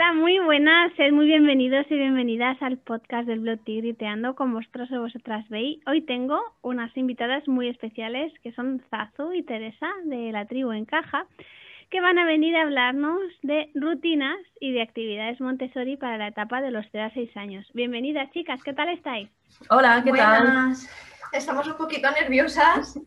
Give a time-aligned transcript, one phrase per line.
[0.00, 4.90] Hola, muy buenas, sed muy bienvenidos y bienvenidas al podcast del blog Tigriteando con vosotros
[4.92, 5.78] o vosotras veis.
[5.86, 10.86] Hoy tengo unas invitadas muy especiales que son Zazu y Teresa de la tribu en
[10.86, 11.26] caja
[11.90, 16.62] que van a venir a hablarnos de rutinas y de actividades Montessori para la etapa
[16.62, 17.66] de los 0 a 6 años.
[17.74, 19.28] Bienvenidas chicas, ¿qué tal estáis?
[19.68, 20.72] Hola, ¿qué tal?
[21.30, 22.98] Estamos un poquito nerviosas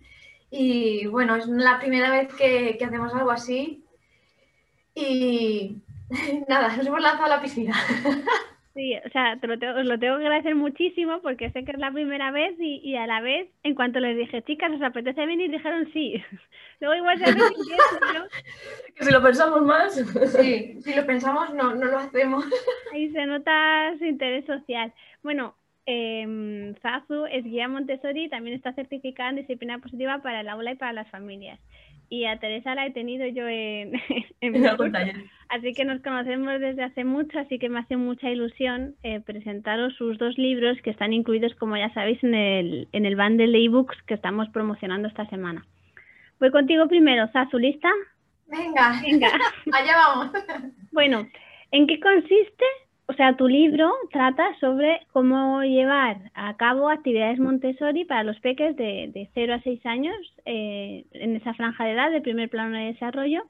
[0.52, 3.84] y bueno, es la primera vez que, que hacemos algo así
[4.94, 5.82] y
[6.48, 7.74] nada, nos hemos lanzado a la piscina.
[8.76, 11.74] Sí, o sea, te lo tengo, os lo tengo que agradecer muchísimo porque sé que
[11.74, 14.82] es la primera vez y, y a la vez, en cuanto les dije, chicas, ¿os
[14.82, 15.52] apetece venir?
[15.52, 16.24] Dijeron sí.
[16.80, 18.26] Luego igual se pero...
[18.96, 19.94] Que si lo pensamos más.
[19.94, 22.46] Sí, si lo pensamos no, no lo hacemos.
[22.92, 24.92] Ahí se nota su interés social.
[25.22, 30.50] Bueno, eh, Zazu es guía Montessori y también está certificada en disciplina positiva para el
[30.50, 31.60] aula y para las familias
[32.14, 33.94] y a Teresa la he tenido yo en,
[34.42, 35.00] en mi curso,
[35.50, 39.96] así que nos conocemos desde hace mucho, así que me hace mucha ilusión eh, presentaros
[39.96, 43.66] sus dos libros que están incluidos, como ya sabéis, en el, en el bundle de
[43.66, 45.66] ebooks que estamos promocionando esta semana.
[46.40, 47.90] Voy contigo primero, Zazu, ¿lista?
[48.46, 49.32] Venga, Venga.
[49.74, 50.32] allá vamos.
[50.92, 51.28] Bueno,
[51.72, 52.66] ¿en qué consiste
[53.06, 58.78] o sea, tu libro trata sobre cómo llevar a cabo actividades Montessori para los peques
[58.78, 60.16] de, de 0 a 6 años
[60.46, 63.44] eh, en esa franja de edad de primer plano de desarrollo.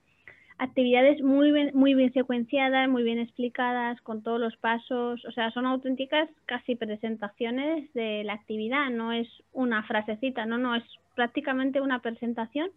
[0.58, 5.24] Actividades muy bien, muy bien secuenciadas, muy bien explicadas, con todos los pasos.
[5.26, 10.76] O sea, son auténticas casi presentaciones de la actividad, no es una frasecita, no, no,
[10.76, 10.84] es
[11.16, 12.70] prácticamente una presentación.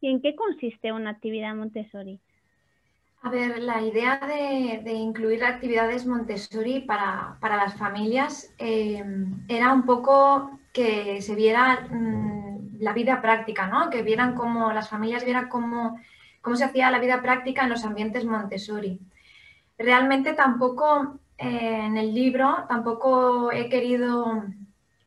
[0.00, 2.18] ¿Y en qué consiste una actividad Montessori?
[3.28, 9.04] A ver, la idea de, incluir actividades Montessori para, las familias eh,
[9.48, 13.90] era un poco que se viera mm, la vida práctica, ¿no?
[13.90, 16.00] Que vieran cómo las familias vieran cómo,
[16.40, 18.98] cómo se hacía la vida práctica en los ambientes Montessori.
[19.76, 24.42] Realmente tampoco eh, en el libro tampoco he querido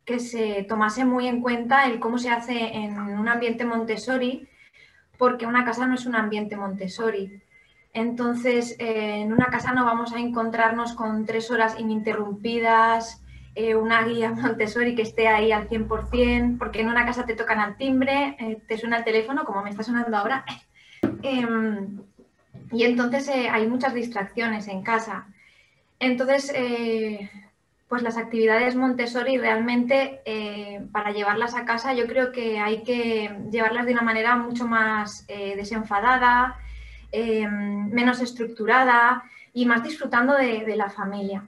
[0.06, 4.48] que se tomase muy en cuenta el cómo se hace en un ambiente Montessori,
[5.18, 7.42] porque una casa no es un ambiente Montessori.
[7.94, 13.22] Entonces, eh, en una casa no vamos a encontrarnos con tres horas ininterrumpidas,
[13.54, 17.60] eh, una guía Montessori que esté ahí al 100%, porque en una casa te tocan
[17.60, 20.46] al timbre, eh, te suena el teléfono, como me está sonando ahora,
[21.22, 22.00] em,
[22.72, 25.28] y entonces hay muchas distracciones en casa.
[26.00, 26.52] Entonces,
[27.88, 30.22] pues las actividades Montessori realmente
[30.92, 35.28] para llevarlas a casa yo creo que hay que llevarlas de una manera mucho más
[35.28, 36.58] desenfadada,
[37.12, 39.24] eh, menos estructurada
[39.54, 41.48] y más disfrutando de, la familia.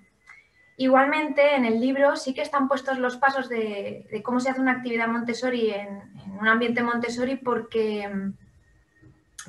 [0.75, 4.73] Igualmente, en el libro sí que están puestos los pasos de, cómo se hace una
[4.73, 6.02] actividad Montessori en,
[6.40, 8.09] un ambiente Montessori porque,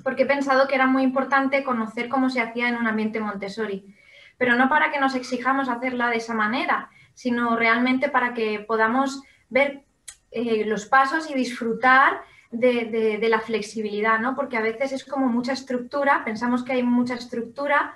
[0.03, 3.95] porque he pensado que era muy importante conocer cómo se hacía en un ambiente Montessori.
[4.39, 9.23] Pero no para que nos exijamos hacerla de esa manera, sino realmente para que podamos
[9.49, 9.85] ver
[10.31, 12.21] eh, los pasos y disfrutar
[12.59, 14.35] de, la flexibilidad, ¿no?
[14.35, 17.95] Porque a veces es como mucha estructura, pensamos que hay mucha estructura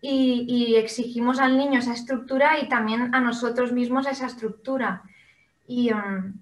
[0.00, 5.02] y, exigimos al niño esa estructura y también a nosotros mismos esa estructura.
[5.66, 6.32] Y um,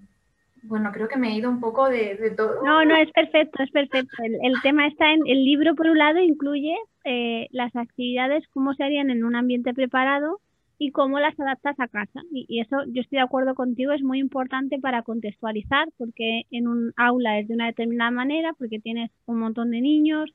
[0.63, 2.63] bueno, creo que me he ido un poco de, todo.
[2.63, 4.15] No, no, es perfecto, es perfecto.
[4.23, 8.83] El, tema está en el libro, por un lado, incluye eh, las actividades, cómo se
[8.83, 10.39] harían en un ambiente preparado
[10.79, 12.21] y cómo las adaptas a casa.
[12.31, 16.93] Y, eso yo estoy de acuerdo contigo, es muy importante para contextualizar, porque en un
[16.95, 20.33] aula es de una determinada manera, porque tienes un montón de niños,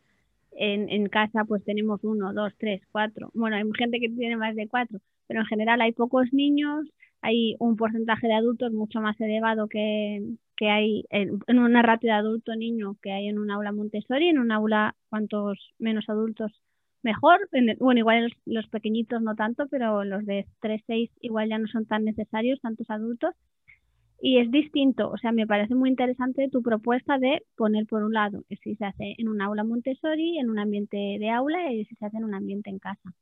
[0.52, 4.54] en, en casa pues tenemos uno, dos, tres, cuatro, bueno, hay gente que tiene más
[4.54, 6.86] de cuatro, pero en general hay pocos niños,
[7.22, 10.22] hay un porcentaje de adultos mucho más elevado que,
[10.56, 14.38] que hay en, en una ratio de adulto-niño que hay en un aula Montessori, en
[14.38, 16.52] un aula cuantos menos adultos
[17.04, 17.48] mejor.
[17.78, 21.86] Bueno, igual los, pequeñitos no tanto, pero los de 3, 6 igual ya no son
[21.86, 23.34] tan necesarios, tantos adultos.
[24.20, 28.14] Y es distinto, o sea, me parece muy interesante tu propuesta de poner por un
[28.14, 31.94] lado si se hace en un aula Montessori, en un ambiente de aula y si
[31.96, 33.12] se hace en un ambiente en casa.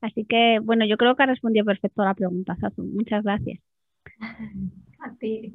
[0.00, 2.82] Así que, bueno, yo creo que ha respondido perfecto a la pregunta, Sasu.
[2.82, 3.60] Muchas gracias.
[5.00, 5.52] A ti.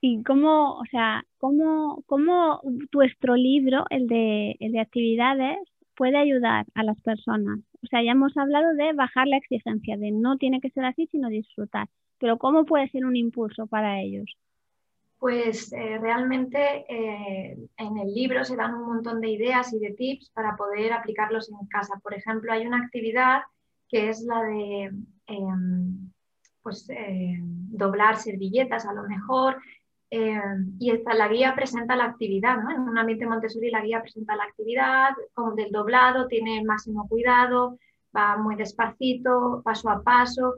[0.00, 2.60] Y cómo, o sea, cómo, cómo
[2.92, 5.58] vuestro libro, el de, el de actividades,
[5.96, 7.58] puede ayudar a las personas.
[7.82, 11.06] O sea, ya hemos hablado de bajar la exigencia, de no tiene que ser así,
[11.06, 11.88] sino disfrutar.
[12.18, 14.36] Pero ¿cómo puede ser un impulso para ellos?
[15.18, 19.92] Pues eh, realmente eh, en el libro se dan un montón de ideas y de
[19.92, 21.98] tips para poder aplicarlos en casa.
[22.02, 23.42] Por ejemplo, hay una actividad
[23.88, 24.92] que es la de
[25.26, 26.10] em,
[26.62, 29.56] pues, eh, doblar servilletas a lo mejor,
[30.10, 30.40] eh,
[30.78, 32.70] y esta, la guía presenta la actividad, ¿no?
[32.70, 37.08] En un ambiente Montessori la guía presenta la actividad, como del doblado, tiene el máximo
[37.08, 37.78] cuidado,
[38.16, 40.54] va muy despacito, paso a paso,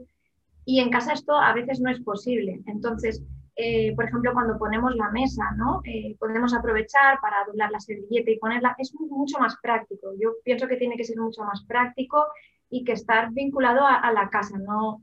[0.65, 2.61] y en casa esto a veces no es posible.
[2.67, 3.23] Entonces,
[3.55, 5.81] eh, por ejemplo, cuando ponemos la mesa, ¿no?
[5.83, 10.13] Eh, podemos aprovechar para doblar la servilleta y ponerla, es mucho más práctico.
[10.17, 12.23] Yo pienso que tiene que ser mucho más práctico
[12.69, 15.01] y que estar vinculado a, la casa, no,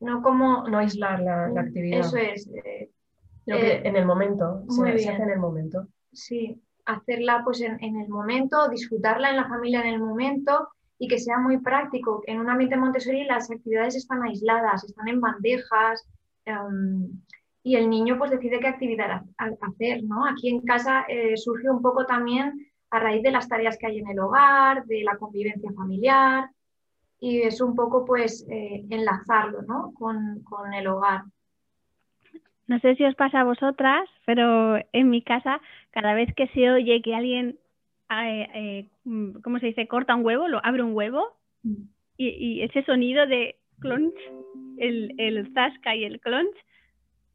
[0.00, 0.68] no como...
[0.68, 2.00] No aislar la, actividad.
[2.00, 2.46] Eso es.
[2.48, 2.90] Eh,
[3.46, 5.86] en el momento, se, hace en el momento.
[6.12, 10.68] Sí, hacerla pues en, en, el momento, disfrutarla en la familia en el momento
[10.98, 12.22] y que sea muy práctico.
[12.26, 16.06] En un ambiente Montessori las actividades están aisladas, están en bandejas.
[16.44, 17.10] Em,
[17.62, 20.26] y el niño pues decide qué actividad hacer, ¿no?
[20.26, 22.52] Aquí en casa eh, surge un poco también
[22.90, 26.50] a raíz de las tareas que hay en el hogar, de la convivencia familiar
[27.18, 29.92] y es un poco pues eh, enlazarlo, ¿no?
[29.98, 31.22] Con, con, el hogar.
[32.66, 36.70] No sé si os pasa a vosotras, pero en mi casa cada vez que se
[36.70, 37.58] oye que alguien,
[38.10, 38.86] eh,
[39.42, 39.86] ¿cómo se dice?
[39.86, 41.82] Corta un huevo, lo abre un huevo mm.
[42.16, 44.14] y, y ese sonido de clonch,
[44.78, 46.56] el, el zasca y el clonch,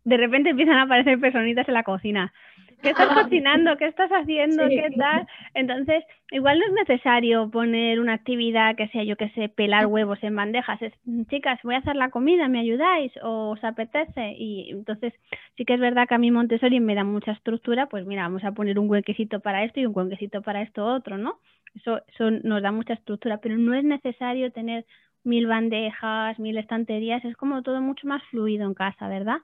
[0.04, 2.34] de repente empiezan a aparecer personitas en la cocina.
[2.82, 3.78] ¿Qué estás cocinando?
[3.78, 4.68] ¿Qué estás haciendo?
[4.68, 5.28] ¿Qué tal?
[5.54, 10.20] Entonces, igual no es necesario poner una actividad que sea, yo que sé, pelar huevos
[10.24, 10.82] en bandejas.
[10.82, 10.94] Es,
[11.30, 13.12] chicas, voy a hacer la comida, ¿me ayudáis?
[13.22, 14.36] ¿O os apetece?
[14.38, 15.14] Y entonces,
[15.58, 18.44] sí que es verdad que a mí Montessori me da mucha estructura, pues mira, vamos
[18.44, 21.40] a poner un huequecito para esto y un huequecito para esto otro, ¿no?
[21.76, 24.86] Eso, eso nos da mucha estructura, pero no es necesario tener
[25.24, 29.38] mil bandejas, mil estanterías, es como todo mucho más fluido en casa, ¿verdad?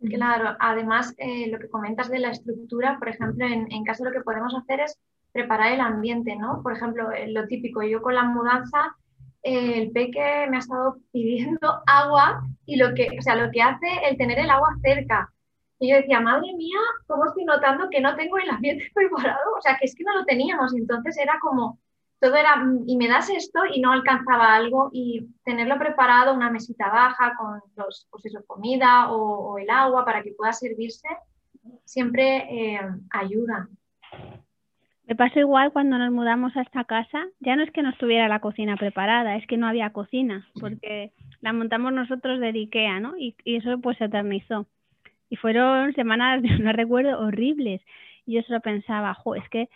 [0.00, 4.20] Claro, además eh, lo que comentas de la estructura, por ejemplo, en, casa lo que
[4.20, 4.96] podemos hacer es
[5.32, 6.62] preparar el ambiente, ¿no?
[6.62, 8.96] Por ejemplo, eh, lo típico, yo con la mudanza,
[9.42, 13.60] eh, el peque me ha estado pidiendo agua y lo que, o sea, lo que
[13.62, 15.32] hace el tener el agua cerca.
[15.80, 19.54] Y yo decía, madre mía, ¿cómo estoy notando que no tengo el ambiente preparado?
[19.56, 20.74] O sea, que es que no lo teníamos.
[20.76, 21.78] Entonces era como,
[22.20, 26.90] todo era, y me das esto y no alcanzaba algo y tenerlo preparado, una mesita
[26.90, 31.08] baja con los, pues eso, comida o, el agua para que pueda servirse,
[31.84, 32.80] siempre eh,
[33.10, 33.68] ayuda.
[35.06, 38.28] Me pasó igual cuando nos mudamos a esta casa, ya no es que no estuviera
[38.28, 43.16] la cocina preparada, es que no había cocina, porque la montamos nosotros de Ikea, ¿no?
[43.16, 44.66] Y, y eso pues se eternizó.
[45.30, 47.80] Y fueron semanas, no recuerdo, horribles.
[48.26, 49.70] Y yo solo pensaba, jo, es que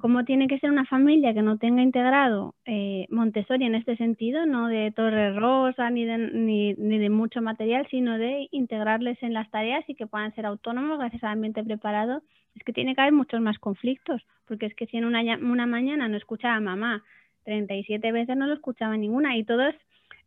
[0.00, 4.46] cómo tiene que ser una familia que no tenga integrado eh, Montessori en este sentido,
[4.46, 9.34] no de torre rosa ni de, ni, ni de mucho material, sino de integrarles en
[9.34, 12.22] las tareas y que puedan ser autónomos gracias al ambiente preparado,
[12.54, 15.66] es que tiene que haber muchos más conflictos, porque es que si en una, una
[15.66, 17.02] mañana no escuchaba a mamá
[17.44, 19.74] 37 veces no lo escuchaba ninguna y todas,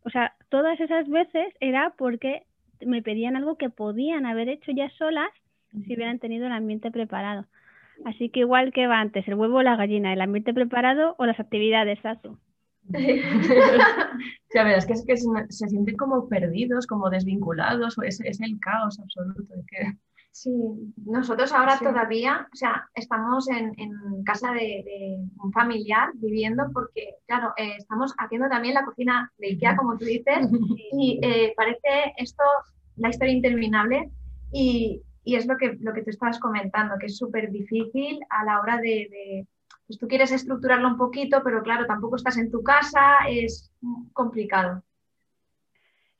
[0.04, 2.42] o sea, todas esas veces era porque
[2.84, 5.30] me pedían algo que podían haber hecho ya solas
[5.72, 7.46] si hubieran tenido el ambiente preparado.
[8.04, 11.26] Así que igual que va antes, el huevo o la gallina, el ambiente preparado o
[11.26, 12.38] las actividades, Sasu.
[14.54, 19.00] ya verás que es que se, sienten como perdidos, como desvinculados, es, es el caos
[19.00, 19.54] absoluto.
[20.34, 20.50] Sí,
[21.06, 23.72] nosotros ahora todavía, o sea, estamos en,
[24.24, 29.76] casa de, un familiar viviendo porque, claro, eh, estamos haciendo también la cocina de IKEA,
[29.76, 30.38] como tú dices,
[30.92, 32.42] y eh, parece esto
[32.96, 34.10] la historia interminable
[34.52, 38.44] y, y es lo que, lo que tú estabas comentando, que es súper difícil a
[38.44, 39.46] la hora de,
[39.86, 43.72] pues tú quieres estructurarlo un poquito, pero claro, tampoco estás en tu casa, es
[44.12, 44.82] complicado.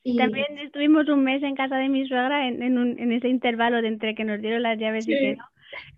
[0.03, 0.17] Y...
[0.19, 4.15] También estuvimos un mes en casa de mi suegra en, en, ese intervalo de entre
[4.15, 5.45] que nos dieron las llaves y que no.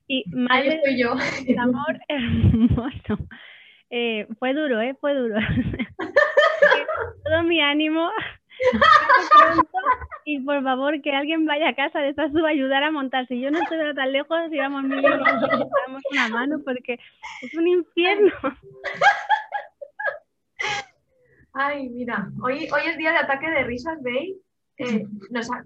[0.06, 1.14] Y madre, Ahí yo.
[1.58, 3.18] amor hermoso.
[3.90, 4.96] Eh, fue duro, ¿eh?
[5.00, 5.36] Fue duro.
[7.24, 8.10] Todo mi ánimo
[10.24, 13.26] y por favor que alguien vaya a casa de esta a ayudar a montar.
[13.26, 16.98] Si yo no estoy tan lejos, íbamos mil damos una mano porque
[17.42, 18.32] es un infierno.
[21.52, 24.36] Ay, mira, hoy, hoy es día de ataque de risas, ¿veis?
[24.78, 25.06] Eh,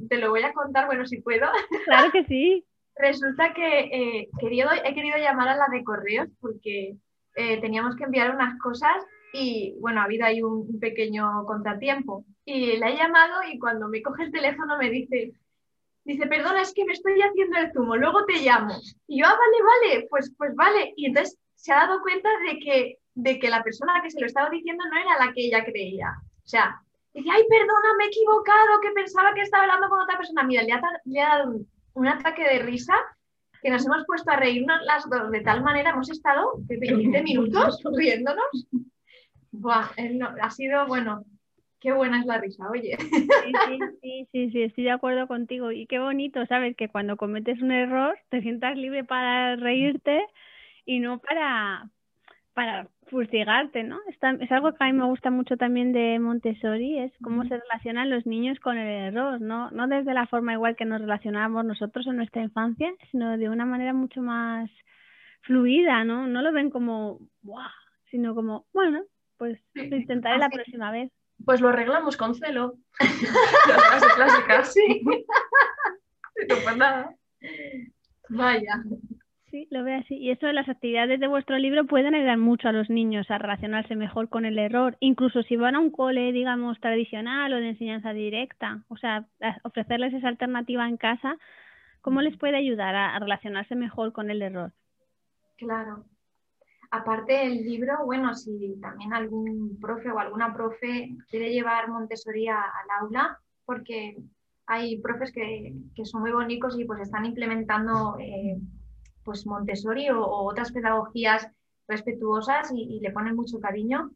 [0.08, 1.48] te lo voy a contar, bueno, si puedo.
[1.84, 2.64] Claro que sí.
[2.96, 6.96] Resulta que eh, querido, he querido llamar a la de correos porque
[7.34, 12.24] eh, teníamos que enviar unas cosas y bueno, ha habido ahí un, pequeño contratiempo.
[12.52, 15.32] Y la he llamado y cuando me coge el teléfono me dice,
[16.04, 18.74] dice, perdona, es que me estoy haciendo el zumo, luego te llamo.
[19.06, 20.92] Y yo, ah, vale, vale, pues, pues vale.
[20.96, 24.26] Y entonces se ha dado cuenta de que, de que la persona que se lo
[24.26, 26.08] estaba diciendo no era la que ella creía.
[26.44, 26.82] O sea,
[27.14, 30.42] dice, ay, perdona, me he equivocado, que pensaba que estaba hablando con otra persona.
[30.42, 31.54] Mira, le ha, le ha dado
[31.94, 32.94] un, ataque de risa
[33.62, 37.80] que nos hemos puesto a reírnos las dos de tal manera, hemos estado 20 minutos
[37.96, 38.66] riéndonos
[40.40, 41.24] ha sido, bueno,
[41.80, 42.96] qué buena es la risa, oye.
[44.02, 45.72] Sí, sí, sí, estoy de acuerdo contigo.
[45.72, 46.76] Y qué bonito, ¿sabes?
[46.76, 50.24] Que cuando cometes un error te sientas libre para reírte
[50.84, 51.90] y no para,
[52.54, 53.98] para fustigarte, ¿no?
[54.08, 58.08] es algo que a mí me gusta mucho también de Montessori, es cómo se relacionan
[58.08, 59.70] los niños con el error, ¿no?
[59.72, 63.66] No desde la forma igual que nos relacionábamos nosotros en nuestra infancia, sino de una
[63.66, 64.70] manera mucho más
[65.42, 66.28] fluida, ¿no?
[66.28, 67.70] No lo ven como, ¡buah!
[68.10, 69.02] sino como, bueno,
[69.36, 71.10] pues lo intentaré la próxima vez.
[71.44, 72.74] Pues lo arreglamos con celo.
[73.68, 75.02] Las frases clásicas, sí.
[75.04, 77.14] no, pues nada.
[78.28, 78.82] Vaya.
[79.50, 80.16] Sí, lo veo así.
[80.16, 83.38] Y eso de las actividades de vuestro libro pueden ayudar mucho a los niños a
[83.38, 87.70] relacionarse mejor con el error, incluso si van a un cole, digamos, tradicional o de
[87.70, 88.84] enseñanza directa.
[88.88, 89.26] O sea,
[89.64, 91.36] ofrecerles esa alternativa en casa,
[92.00, 94.72] ¿cómo les puede ayudar a, relacionarse mejor con el error?
[95.56, 96.04] Claro.
[96.92, 102.90] Aparte del libro, bueno, si también algún profe o alguna profe quiere llevar Montessori al
[103.00, 104.16] aula, porque
[104.66, 108.58] hay profes que, son muy bonitos y pues están implementando eh,
[109.24, 111.48] pues Montessori o, otras pedagogías
[111.86, 114.10] respetuosas y, le ponen mucho cariño.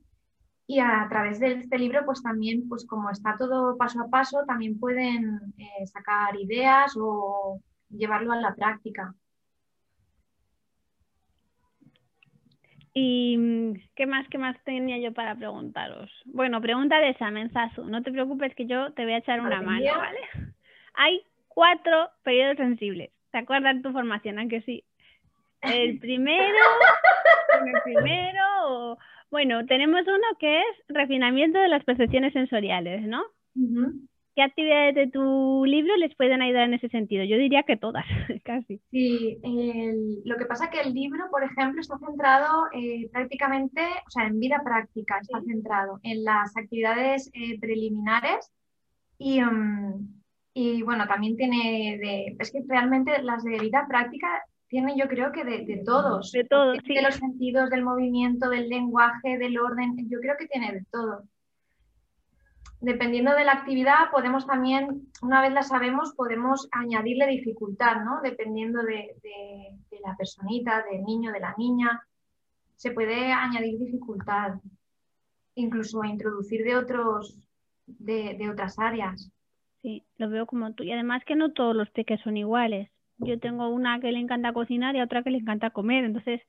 [0.66, 4.44] Y a través de este libro, pues también, pues como está todo paso a paso,
[4.46, 9.14] también pueden eh, sacar ideas o llevarlo a la práctica.
[12.96, 16.10] ¿Y qué más, qué más tenía yo para preguntaros?
[16.26, 17.84] Bueno, pregunta de examen, Zazu.
[17.84, 20.20] No te preocupes que yo te voy a echar una mano, ¿vale?
[20.94, 23.10] Hay cuatro periodos sensibles.
[23.32, 24.38] ¿Te acuerdas tu formación?
[24.38, 24.84] Aunque sí.
[25.60, 26.58] El primero,
[27.66, 28.98] el primero,
[29.30, 33.24] bueno, tenemos uno que es refinamiento de las percepciones sensoriales, ¿no?
[34.34, 37.22] ¿Qué actividades de tu libro les pueden ayudar en ese sentido?
[37.24, 38.04] Yo diría que todas,
[38.44, 38.80] casi.
[38.90, 39.38] Sí,
[40.24, 44.26] lo que pasa es que el libro, por ejemplo, está centrado eh, prácticamente, o sea,
[44.26, 48.50] en vida práctica, está centrado en las actividades eh, preliminares
[49.18, 50.22] y, mm,
[50.54, 55.30] y, bueno, también tiene de, es que realmente las de vida práctica tiene yo creo
[55.30, 56.32] que de, todos.
[56.32, 60.72] De todos, De los sentidos, del movimiento, del lenguaje, del orden, yo creo que tiene
[60.72, 61.22] de todo.
[62.84, 68.20] Dependiendo de la actividad, podemos también, una vez la sabemos, podemos añadirle dificultad, ¿no?
[68.22, 69.16] Dependiendo de,
[70.02, 72.02] la personita, del niño, de la niña.
[72.76, 74.54] Se puede añadir dificultad,
[75.54, 77.38] incluso introducir de, otros,
[77.86, 79.30] de, de otras áreas.
[79.80, 80.84] Sí, lo veo como tú.
[80.84, 84.52] Y además que no todos los peques son iguales yo tengo una que le encanta
[84.52, 86.40] cocinar y otra que le encanta comer, entonces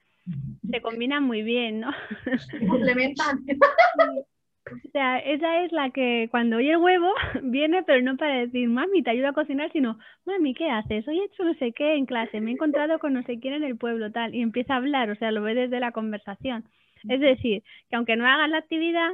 [0.69, 1.91] se combinan muy bien, ¿no?
[2.69, 3.45] Complementan.
[4.71, 7.11] O sea, esa es la que cuando oye el huevo
[7.43, 11.07] viene, pero no para decir, mami, te ayudo a cocinar, sino, mami, ¿qué haces?
[11.07, 13.53] Hoy he hecho no sé qué en clase, me he encontrado con no sé quién
[13.53, 16.65] en el pueblo, tal, y empieza a hablar, o sea, lo ve desde la conversación.
[17.07, 19.11] Es decir, que aunque no hagas la actividad,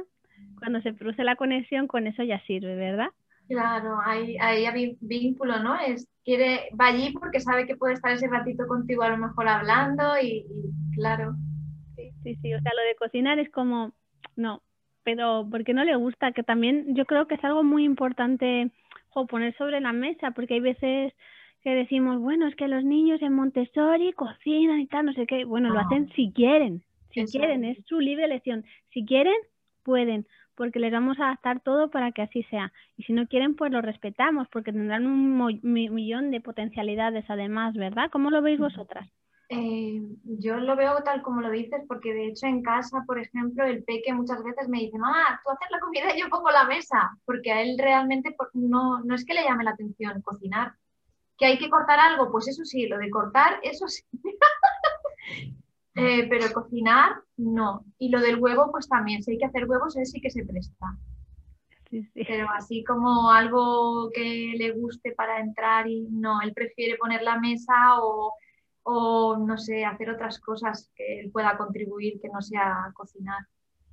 [0.58, 3.08] cuando se produce la conexión, con eso ya sirve, ¿verdad?
[3.48, 5.78] Claro, hay, hay vínculo, ¿no?
[5.78, 9.48] Es, quiere, va allí porque sabe que puede estar ese ratito contigo a lo mejor
[9.48, 10.46] hablando y,
[10.94, 11.34] claro.
[11.96, 13.92] Sí, sí, sí, o sea, lo de cocinar es como,
[14.36, 14.62] no,
[15.04, 18.70] pero porque no le gusta, que también yo creo que es algo muy importante
[19.28, 21.12] poner sobre la mesa, porque hay veces
[21.62, 25.44] que decimos, bueno, es que los niños en Montessori cocinan y tal, no sé qué,
[25.44, 25.82] bueno, lo ah.
[25.82, 26.82] hacen si quieren,
[27.12, 29.36] si quieren, es su libre elección, si quieren,
[29.84, 32.72] pueden, porque les vamos a adaptar todo para que así sea.
[32.96, 38.10] Y si no quieren, pues lo respetamos, porque tendrán un millón de potencialidades además, ¿verdad?
[38.10, 39.08] ¿Cómo lo veis vosotras?
[39.54, 43.66] Eh, yo lo veo tal como lo dices, porque de hecho en casa, por ejemplo,
[43.66, 46.64] el peque muchas veces me dice, mamá, tú haces la comida y yo pongo la
[46.64, 50.72] mesa, porque a él realmente no, no es que le llame la atención cocinar.
[51.36, 52.32] ¿Que hay que cortar algo?
[52.32, 54.02] Pues eso sí, lo de cortar, eso sí.
[55.94, 57.84] Eh, pero cocinar, no.
[57.98, 60.42] Y lo del huevo, pues también, si hay que hacer huevos, él sí que se
[60.42, 60.86] presta.
[62.14, 67.38] Pero así como algo que le guste para entrar y no, él prefiere poner la
[67.38, 68.32] mesa o,
[68.82, 73.46] o no sé, hacer otras cosas que él pueda contribuir que no sea cocinar.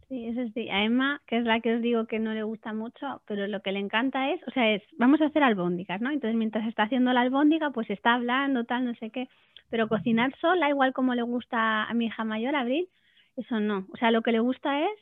[0.07, 0.69] Sí, eso sí.
[0.69, 3.61] A Emma, que es la que os digo que no le gusta mucho, pero lo
[3.61, 6.09] que le encanta es, o sea, es, vamos a hacer albóndigas, ¿no?
[6.09, 9.29] Entonces, mientras está haciendo la albóndiga, pues está hablando, tal, no sé qué.
[9.69, 12.89] Pero cocinar sola, igual como le gusta a mi hija mayor, Abril,
[13.37, 13.85] eso no.
[13.93, 14.99] O sea, lo que le gusta es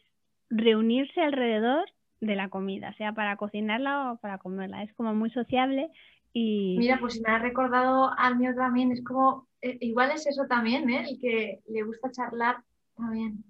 [0.49, 1.85] reunirse alrededor
[2.19, 4.83] de la comida, sea para cocinarla o para comerla.
[4.83, 5.89] Es como muy sociable
[6.33, 6.75] y...
[6.79, 10.45] Mira, pues si me ha recordado al mío también, es como, eh, igual es eso
[10.47, 11.05] también, ¿eh?
[11.09, 12.57] El que le gusta charlar
[12.95, 13.43] también.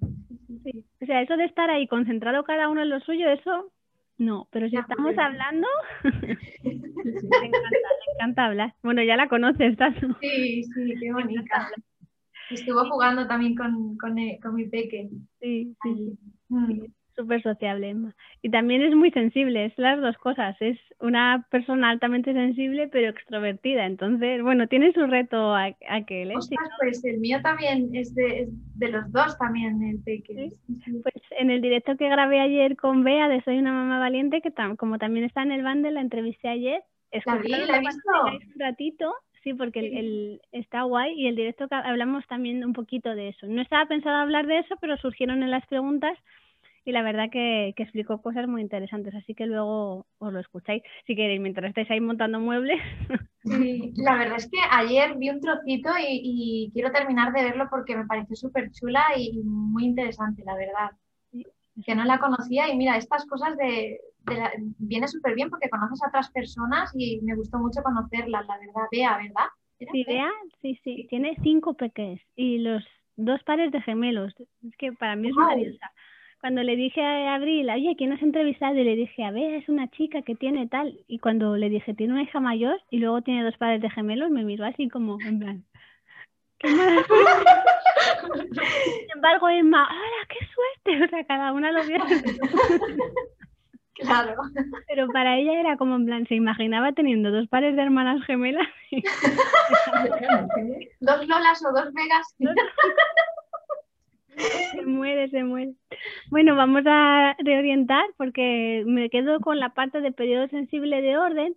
[0.64, 0.86] Sí.
[1.02, 3.72] O sea, eso de estar ahí concentrado cada uno en lo suyo, eso
[4.18, 5.68] no, pero si estamos hablando,
[6.04, 8.76] me encanta, me encanta hablar.
[8.82, 9.96] Bueno, ya la conoces, ¿estás?
[10.22, 11.70] Sí, sí, qué bonita.
[12.50, 15.10] Estuvo jugando también con, con, eh, con mi peque.
[15.40, 16.18] Sí, sí.
[16.50, 16.86] Mm.
[17.18, 18.16] Súper sociable, Emma.
[18.44, 20.56] Y también es muy sensible, es las dos cosas.
[20.60, 23.88] Es una persona altamente sensible, pero extrovertida.
[23.88, 26.30] Entonces, bueno, tiene su reto a, aquel.
[26.30, 26.36] ¿eh?
[26.38, 30.52] Ostras, pues el mío también es de, de los dos también, el pequeño.
[31.02, 34.54] Pues en el directo que grabé ayer con Bea de Soy una mamá valiente, que
[34.78, 36.84] como también está en el band, la entrevisté ayer.
[37.26, 38.12] La vi, la he visto.
[38.26, 43.16] Un ratito, sí, porque el, está guay y el directo que hablamos también un poquito
[43.16, 43.48] de eso.
[43.48, 46.16] No estaba pensado hablar de eso, pero surgieron en las preguntas
[46.88, 50.82] y la verdad que, que explicó cosas muy interesantes, así que luego os lo escucháis
[51.06, 52.80] si queréis, mientras estáis ahí montando muebles.
[53.44, 57.96] Sí, la verdad es que ayer vi un trocito y, quiero terminar de verlo porque
[57.96, 60.92] me pareció súper chula y muy interesante, la verdad.
[61.86, 64.02] Que no la conocía y mira, estas cosas de,
[64.80, 68.88] viene súper bien porque conoces a otras personas y me gustó mucho conocerlas, la verdad.
[68.92, 69.48] Bea, ¿verdad?
[69.94, 72.84] Sí, Bea, sí, sí, tiene cinco peques y los
[73.16, 74.34] dos pares de gemelos.
[74.40, 75.90] Es que para mí es maravillosa
[76.40, 78.76] cuando le dije a Abril, oye, ¿quién has entrevistado?
[78.76, 81.00] Y le dije, a ver, es una chica que tiene tal.
[81.08, 84.30] Y cuando le dije, tiene una hija mayor y luego tiene dos padres de gemelos,
[84.30, 85.64] me miró así como, en plan,
[86.60, 86.68] qué
[88.28, 91.06] Sin embargo, Emma, ¡hola, qué suerte!
[91.06, 91.98] O sea, cada una lo vio.
[94.00, 94.36] Claro.
[94.88, 98.68] Pero para ella era como en plan, se imaginaba teniendo dos pares de hermanas gemelas.
[101.00, 102.36] dos Lolas o dos Vegas.
[104.72, 105.74] Se muere, se muere.
[106.30, 111.56] Bueno, vamos a reorientar porque me quedo con la parte de periodo sensible de orden,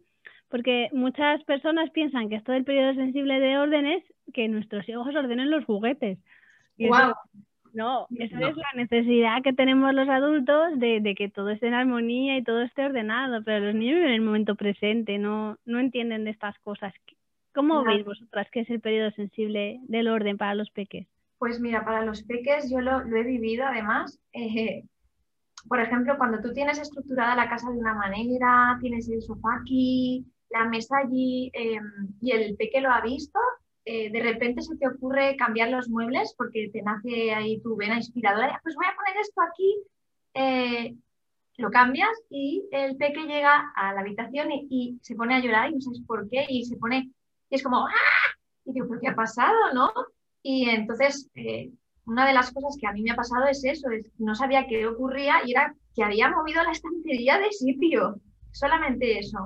[0.49, 5.14] porque muchas personas piensan que esto del periodo sensible de orden es que nuestros hijos
[5.14, 6.18] ordenen los juguetes.
[6.78, 7.14] wow.
[7.72, 12.37] no, esa es la necesidad que tenemos los adultos de, que todo esté en armonía
[12.37, 16.25] y todo esté ordenado, pero los niños viven en el momento presente, no, no entienden
[16.25, 16.94] de estas cosas.
[17.52, 21.08] ¿Cómo veis vosotras que es el periodo sensible del orden para los peques?
[21.40, 24.20] Pues mira, para los peques yo lo, he vivido además.
[24.35, 24.85] Eh,
[25.66, 30.26] por ejemplo, cuando tú tienes estructurada la casa de una manera, tienes el sofá aquí,
[30.50, 31.82] la mesa allí em,
[32.20, 33.38] y el peque lo ha visto,
[33.87, 37.97] eh, de repente se te ocurre cambiar los muebles porque te nace ahí tu vena
[37.97, 38.60] inspiradora.
[38.62, 39.76] Pues voy a poner esto aquí.
[40.34, 40.95] Eh,
[41.56, 45.71] lo cambias y el peque llega a la habitación y, y, se pone a llorar
[45.71, 47.10] y no sabes por qué y se pone
[47.49, 47.93] y es como ¡ah!
[48.67, 49.91] Y digo, ¿pero qué ha pasado, no?
[50.42, 51.70] Y entonces, eh,
[52.06, 54.66] una de las cosas que a mí me ha pasado es eso, es, no sabía
[54.66, 58.20] qué ocurría y era que había movido la estantería de sitio,
[58.52, 59.38] solamente eso.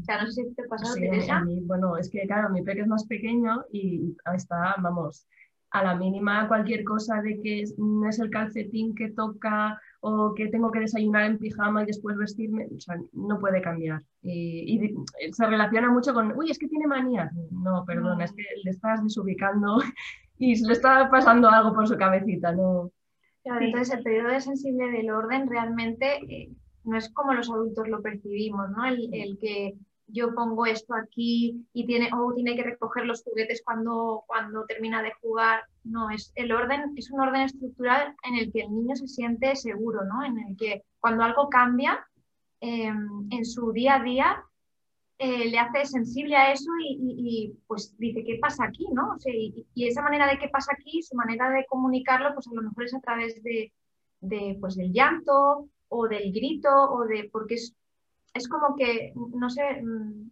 [0.00, 1.44] O sea, no sé si te ha pasado, Teresa.
[1.64, 5.26] bueno, es que claro, mi peque es más pequeño y está, vamos,
[5.72, 10.48] a la mínima cualquier cosa de que no es el calcetín que toca o que
[10.48, 14.02] tengo que desayunar en pijama y después vestirme, o sea, no puede cambiar.
[14.22, 14.94] Y,
[15.32, 17.30] se relaciona mucho con, uy, es que tiene manía.
[17.50, 19.78] No, perdona, es que le estás desubicando
[20.42, 22.90] y se le está pasando algo por su cabecita, ¿no?
[23.44, 26.50] entonces el periodo de sensible del orden realmente eh,
[26.82, 28.84] no es como los adultos lo percibimos, ¿no?
[28.84, 29.74] El, que
[30.08, 35.00] yo pongo esto aquí y tiene, oh, tiene que recoger los juguetes cuando, cuando termina
[35.02, 35.62] de jugar.
[35.84, 39.54] No, es el orden, es un orden estructural en el que el niño se siente
[39.54, 40.24] seguro, ¿no?
[40.24, 42.04] En el que cuando algo cambia
[42.60, 44.44] em, en su día a día,
[45.24, 48.88] eh, le hace sensible a eso y, pues dice, ¿qué pasa aquí?
[48.92, 49.16] ¿no?
[49.24, 52.84] y, esa manera de qué pasa aquí, su manera de comunicarlo, pues a lo mejor
[52.84, 53.72] es a través de,
[54.60, 57.72] pues, del llanto o del grito o de, porque es,
[58.34, 60.28] es como que, no sé, mm,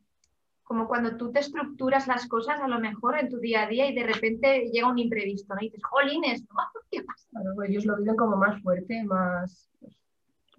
[0.65, 3.89] como cuando tú te estructuras las cosas a lo mejor en tu día a día
[3.89, 5.61] y de repente llega un imprevisto, ¿no?
[5.61, 6.45] Y dices, jolines,
[6.91, 7.29] ¿qué pasa?
[7.55, 9.71] Pues ellos lo viven como más fuerte, más,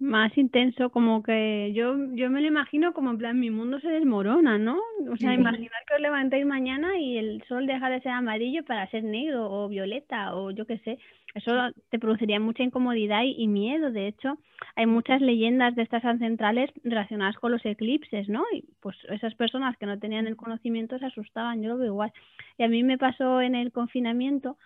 [0.02, 3.88] más intenso, como que yo, yo me lo imagino como en plan, mi mundo se
[3.88, 4.78] desmorona, ¿no?
[5.08, 8.90] O sea, imaginar que os levantéis mañana y el sol deja de ser amarillo para
[8.90, 10.98] ser negro o violeta o yo qué sé.
[11.34, 11.52] Eso
[11.90, 13.92] te produciría mucha incomodidad y, miedo.
[13.92, 14.38] De hecho,
[14.74, 18.44] hay muchas leyendas de estas ancestrales relacionadas con los eclipses, ¿no?
[18.52, 22.12] Y pues esas personas que no tenían el conocimiento se asustaban, yo lo veo igual.
[22.58, 24.58] Y a mí me pasó en el confinamiento,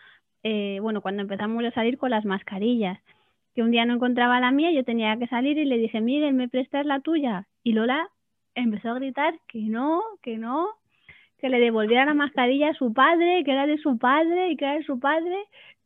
[0.42, 2.98] eh, bueno, cuando empezamos a salir con las mascarillas
[3.56, 6.34] que un día no encontraba la mía, yo tenía que salir y le dije, Miguel,
[6.34, 7.48] ¿me prestas la tuya?
[7.64, 8.10] Y Lola
[8.54, 10.68] empezó a gritar que no, que no,
[11.38, 14.66] que le devolviera la mascarilla a su padre, que era de su padre y que
[14.66, 15.38] era de su padre.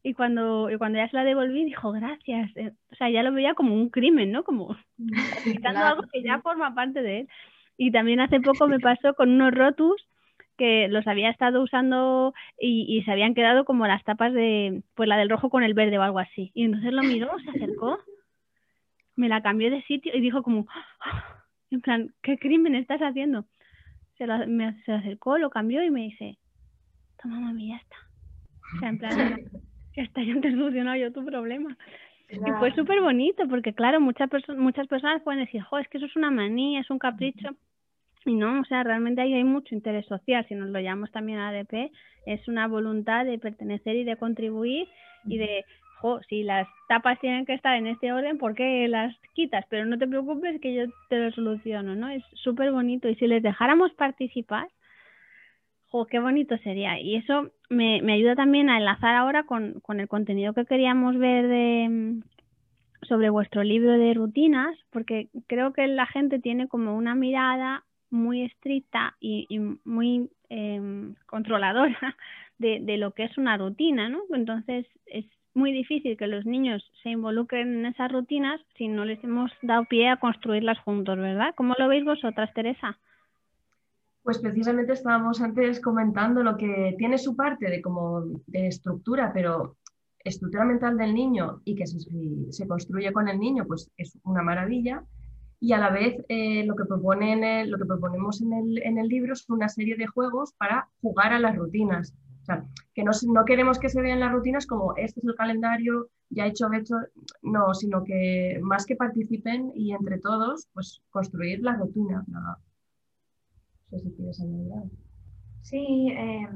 [0.03, 2.51] Y cuando, y cuando ya se la devolví, dijo, gracias.
[2.57, 4.43] Eh, o sea, ya lo veía como un crimen, ¿no?
[4.43, 4.77] Como
[5.45, 7.29] quitando algo que ya forma parte de él.
[7.77, 10.05] Y también hace poco me pasó con unos rotus
[10.61, 15.17] que los había estado usando y, se habían quedado como las tapas de, pues la
[15.17, 16.53] del rojo con el verde o algo así.
[16.53, 17.99] Y entonces lo miró, se acercó,
[19.17, 20.67] me la cambió de sitio y dijo como,
[21.03, 23.47] ah", en plan, ¿qué crimen estás haciendo?
[24.19, 26.37] Se, me, se acercó, lo cambió y me dice,
[27.23, 27.97] toma mami, ya está.
[28.77, 29.17] O sea, en plan,
[29.97, 31.75] ya está, ya te he solucionado yo tu problema.
[32.29, 36.07] Y fue súper bonito, porque claro, muchas, muchas personas pueden decir, jo, es que eso
[36.07, 37.49] es una manía, es un capricho.
[38.25, 41.39] Y no, o sea, realmente ahí hay mucho interés social, si nos lo llamamos también
[41.39, 41.91] ADP,
[42.27, 44.89] es una voluntad de pertenecer y de contribuir
[45.25, 45.65] y de,
[46.01, 49.65] jo, si las tapas tienen que estar en este orden, ¿por qué las quitas?
[49.71, 52.09] Pero no te preocupes que yo te lo soluciono, ¿no?
[52.09, 54.69] Es súper bonito y si les dejáramos participar,
[55.89, 57.01] jo, qué bonito sería.
[57.01, 61.17] Y eso me, me ayuda también a enlazar ahora con, con el contenido que queríamos
[61.17, 62.21] ver de,
[63.03, 68.43] sobre vuestro libro de rutinas, porque creo que la gente tiene como una mirada muy
[68.43, 69.47] estricta y,
[69.85, 71.99] muy em, controladora
[72.59, 74.21] de, lo que es una rutina, ¿no?
[74.31, 79.23] Entonces es muy difícil que los niños se involucren en esas rutinas si no les
[79.25, 81.55] hemos dado pie a construirlas juntos, ¿verdad?
[81.57, 82.99] ¿Cómo lo veis vosotras, Teresa?
[84.23, 89.77] Pues precisamente estábamos antes comentando lo que tiene su parte de como de estructura, pero
[90.23, 91.99] estructura mental del niño y que se,
[92.53, 95.03] se construye con el niño, pues es una maravilla
[95.61, 99.09] y a la vez eh, lo, que proponen, lo que proponemos en el, en el,
[99.09, 102.15] libro es una serie de juegos para jugar a las rutinas.
[102.41, 105.35] O sea, que no, no, queremos que se vean las rutinas como este es el
[105.35, 106.95] calendario, ya hecho, hecho,
[107.43, 112.25] no, sino que más que participen y entre todos, pues construir la rutina.
[112.27, 112.57] No,
[113.91, 114.73] sé si quieres añadir
[115.61, 116.49] Sí, eh,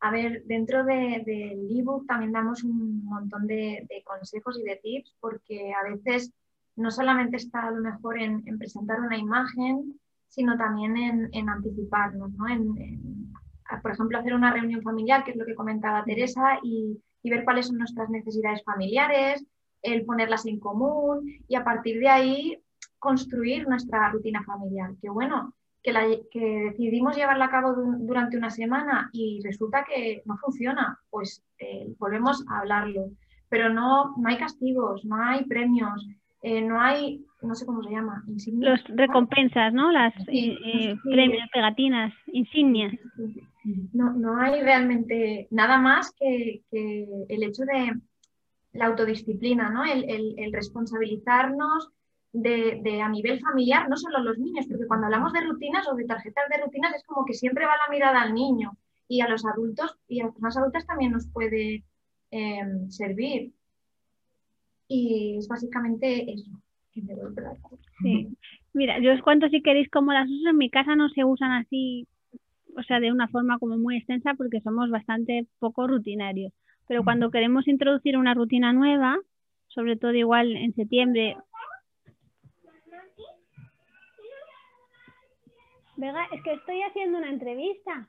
[0.00, 4.80] a ver, dentro del de, ebook también damos un montón de, de consejos y de
[4.82, 6.32] tips porque a veces
[6.76, 10.96] no solamente está a lo mejor en, presentar una imagen, sino también
[11.32, 12.48] en, anticiparnos, ¿no?
[12.48, 13.32] En,
[13.82, 17.66] por ejemplo, hacer una reunión familiar, que es lo que comentaba Teresa, y, ver cuáles
[17.66, 19.44] son nuestras necesidades familiares,
[19.82, 22.62] el ponerlas en común y a partir de ahí
[22.98, 24.92] construir nuestra rutina familiar.
[25.00, 25.92] Que bueno, que,
[26.70, 32.44] decidimos llevarla a cabo durante una semana y resulta que no funciona, pues eh, volvemos
[32.48, 33.10] a hablarlo.
[33.48, 36.06] Pero no, no hay castigos, no hay premios,
[36.42, 38.80] eh, no hay, no sé cómo se llama, insignias.
[38.88, 39.92] Los recompensas, ¿no?
[39.92, 42.94] Las eh, eh, premios, pegatinas, insignias.
[43.92, 47.92] No, no hay realmente nada más que, el hecho de
[48.72, 49.84] la autodisciplina, ¿no?
[49.84, 51.90] El, responsabilizarnos
[52.32, 56.06] de, a nivel familiar, no solo los niños, porque cuando hablamos de rutinas o de
[56.06, 59.44] tarjetas de rutinas es como que siempre va la mirada al niño y a los
[59.44, 61.84] adultos y a las personas adultas también nos puede
[62.88, 63.52] servir.
[64.90, 66.50] Y es básicamente eso.
[68.02, 68.28] Sí.
[68.72, 70.50] Mira, yo os cuento si queréis cómo las uso.
[70.50, 72.08] En mi casa no se usan así,
[72.76, 76.52] o sea, de una forma como muy extensa porque somos bastante poco rutinarios.
[76.88, 79.16] Pero cuando queremos introducir una rutina nueva,
[79.68, 81.36] sobre todo igual en septiembre.
[85.96, 88.08] Vega, es que estoy haciendo una entrevista.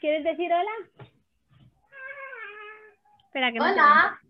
[0.00, 1.13] ¿Quieres decir hola?
[3.34, 4.20] Espera, que Hola.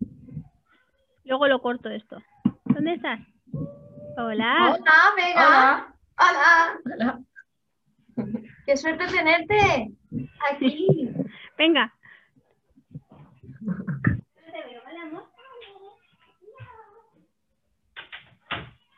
[1.26, 2.16] Luego lo corto esto.
[2.64, 3.20] ¿Dónde estás?
[4.16, 4.78] Hola.
[4.78, 5.94] Hola, Vega.
[6.18, 6.80] Hola.
[6.86, 7.20] Hola.
[8.64, 9.92] Qué suerte tenerte
[10.50, 10.88] aquí.
[11.58, 11.92] Venga.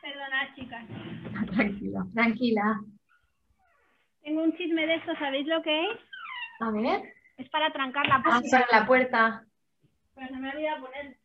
[0.01, 0.85] Perdona, chicas.
[1.51, 2.05] Tranquila.
[2.13, 2.79] Tranquila.
[4.23, 5.97] Tengo un chisme de esto, ¿sabéis lo que es?
[6.61, 7.01] A ver.
[7.35, 8.57] Es para trancar la puerta.
[8.57, 9.46] Ah, la puerta.
[10.17, 11.17] Pero se me olvidado poner.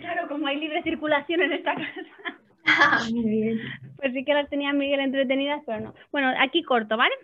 [0.00, 2.40] Claro, como hay libre circulación en esta casa.
[2.64, 3.60] Ah, muy bien.
[3.96, 5.94] Pues sí que las tenía Miguel entretenidas, pero no.
[6.10, 7.14] Bueno, aquí corto, ¿vale?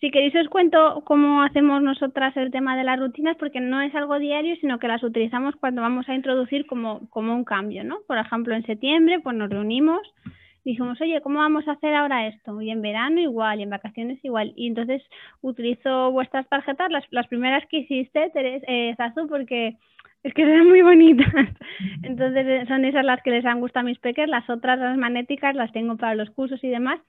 [0.00, 3.94] Si queréis os cuento cómo hacemos nosotras el tema de las rutinas, porque no es
[3.94, 7.98] algo diario, sino que las utilizamos cuando vamos a introducir como, como un cambio, ¿no?
[8.06, 10.00] Por ejemplo, en septiembre, pues nos reunimos
[10.70, 12.60] dijimos, oye, ¿cómo vamos a hacer ahora esto?
[12.60, 14.52] Y en verano igual, y en vacaciones igual.
[14.56, 15.00] Y entonces
[15.40, 19.76] utilizo vuestras tarjetas, las, las primeras que hiciste, Teresa, eh, Zazu, porque
[20.24, 21.32] es que eran muy bonitas.
[22.02, 24.98] Entonces eh, son esas las que les han gustado a mis peques, las otras, las
[24.98, 27.00] magnéticas, las tengo para los cursos y demás,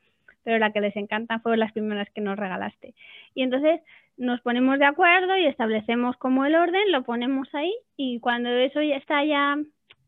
[0.44, 2.94] pero la que les encanta fue las primeras que nos regalaste.
[3.34, 3.82] Y entonces
[4.18, 8.84] nos ponemos de acuerdo y establecemos como el orden, lo ponemos ahí y cuando eso
[8.84, 9.58] ya está ya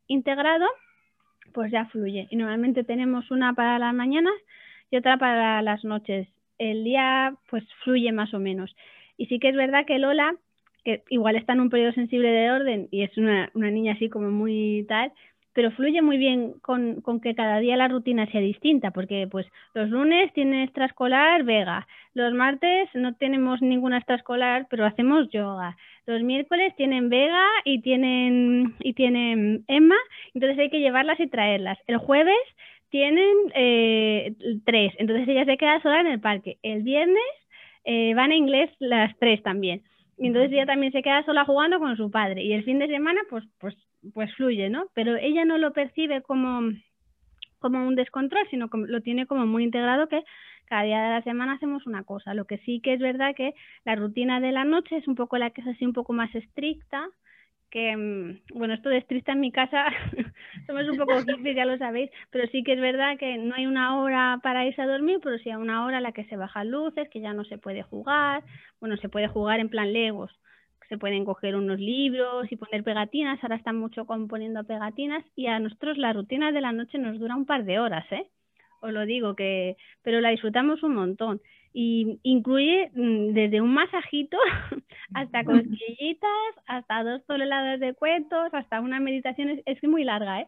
[0.07, 0.67] integrado,
[1.53, 2.27] pues ya fluye.
[2.29, 4.33] Y normalmente tenemos una para las mañanas
[4.91, 6.27] y otra para las noches.
[6.57, 8.75] El día pues fluye más o menos.
[9.17, 10.35] Y sí que es verdad que Lola,
[10.83, 14.09] que igual está en un periodo sensible de orden y es una, una niña así
[14.09, 15.11] como muy tal,
[15.59, 19.89] pero fluye muy bien con, que cada día la rutina sea distinta, porque pues los
[19.89, 26.73] lunes tiene extraescolar Vega, los martes no tenemos ninguna extraescolar, pero hacemos yoga, los miércoles
[26.77, 29.97] tienen Vega y tienen, y tienen Emma,
[30.33, 31.77] entonces hay que llevarlas y traerlas.
[31.87, 32.39] El jueves
[32.89, 36.57] tienen eh, tres, entonces ella se queda sola en el parque.
[36.63, 37.33] El viernes
[37.83, 39.81] eh, van a inglés las tres también.
[40.19, 42.43] Y entonces ella también se queda sola jugando con su padre.
[42.43, 43.75] Y el fin de semana, pues, pues,
[44.13, 44.87] pues fluye, ¿no?
[44.93, 46.73] Pero ella no lo percibe como,
[47.59, 50.23] como un descontrol, sino como, lo tiene como muy integrado que
[50.65, 52.33] cada día de la semana hacemos una cosa.
[52.33, 53.53] Lo que sí que es verdad que
[53.85, 56.35] la rutina de la noche es un poco la que es así un poco más
[56.35, 57.07] estricta,
[57.71, 59.85] que, mm, bueno, esto de estricta en mi casa,
[60.69, 63.65] somos un poco hippies, ya lo sabéis, pero sí que es verdad que no hay
[63.65, 66.37] una hora para irse a dormir, pero sí hay una hora en la que se
[66.37, 68.43] bajan luces, que ya no se puede jugar,
[68.79, 70.31] bueno, se puede jugar en plan legos,
[70.87, 75.59] se pueden coger unos libros y poner pegatinas, ahora están mucho componiendo pegatinas y a
[75.59, 78.27] nosotros la rutina de la noche nos dura un par de horas, ¿eh?
[78.81, 81.41] Os lo digo que, pero la disfrutamos un montón
[81.73, 84.37] y incluye mm, desde un masajito
[85.13, 86.29] hasta cosquillitas,
[86.67, 90.47] hasta dos toneladas de cuentos, hasta una meditación, es, es muy larga, ¿eh?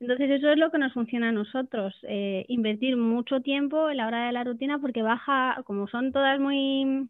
[0.00, 4.06] Entonces eso es lo que nos funciona a nosotros, eh, invertir mucho tiempo en la
[4.06, 7.08] hora de la rutina porque baja, como son todas muy,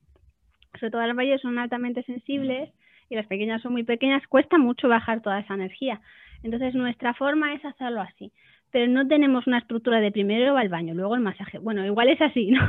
[0.80, 2.70] sobre todo las valles son altamente sensibles
[3.10, 6.00] y las pequeñas son muy pequeñas, cuesta mucho bajar toda esa energía.
[6.42, 8.32] Entonces nuestra forma es hacerlo así
[8.70, 11.58] pero no tenemos una estructura de primero va al baño, luego el masaje.
[11.58, 12.66] Bueno, igual es así, ¿no?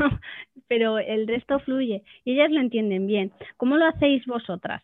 [0.67, 3.31] Pero el resto fluye y ellas lo entienden bien.
[3.57, 4.83] ¿Cómo lo hacéis vosotras?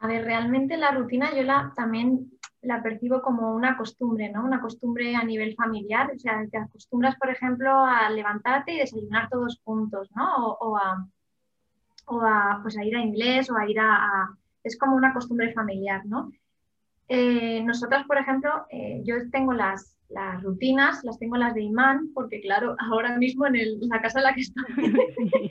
[0.00, 2.30] A ver, realmente la rutina yo la también
[2.62, 4.44] la percibo como una costumbre, ¿no?
[4.44, 6.10] Una costumbre a nivel familiar.
[6.14, 10.52] O sea, te acostumbras, por ejemplo, a levantarte y desayunar todos juntos, ¿no?
[10.60, 11.06] O, a,
[12.06, 14.28] o a, pues a ir a inglés o a ir a,
[14.62, 16.30] Es como una costumbre familiar, ¿no?
[17.08, 22.10] Eh, nosotras, por ejemplo, eh, yo tengo las, las rutinas las tengo las de imán,
[22.14, 23.54] porque claro, ahora mismo en,
[23.88, 24.64] la casa en la que estoy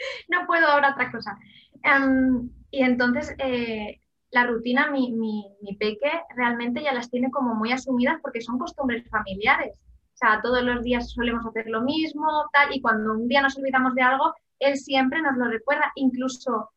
[0.28, 1.38] no puedo ahora otra cosa.
[1.82, 7.54] Em, y entonces eh, la rutina, mi, mi, mi, peque realmente ya las tiene como
[7.54, 9.74] muy asumidas porque son costumbres familiares.
[9.74, 13.56] O sea, todos los días solemos hacer lo mismo, tal, y cuando un día nos
[13.56, 16.70] olvidamos de algo, él siempre nos lo recuerda, incluso,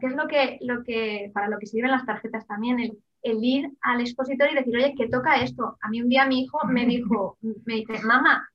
[0.00, 3.42] que es lo que, lo que para lo que sirven las tarjetas también, el el
[3.42, 5.76] ir al expositor y decir, oye, que toca esto.
[5.80, 8.48] A mí un día mi hijo me dijo, me dice, mamá,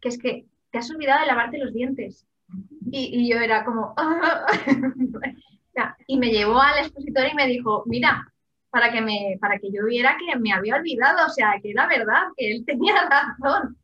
[0.00, 2.26] que es que te has olvidado de lavarte los dientes.
[2.90, 3.94] Y, yo era como,
[6.08, 8.26] y me llevó al expositor y me dijo, mira,
[8.70, 11.86] para que, me, para que yo viera que me había olvidado, o sea, que era
[11.86, 13.76] verdad, que él tenía razón.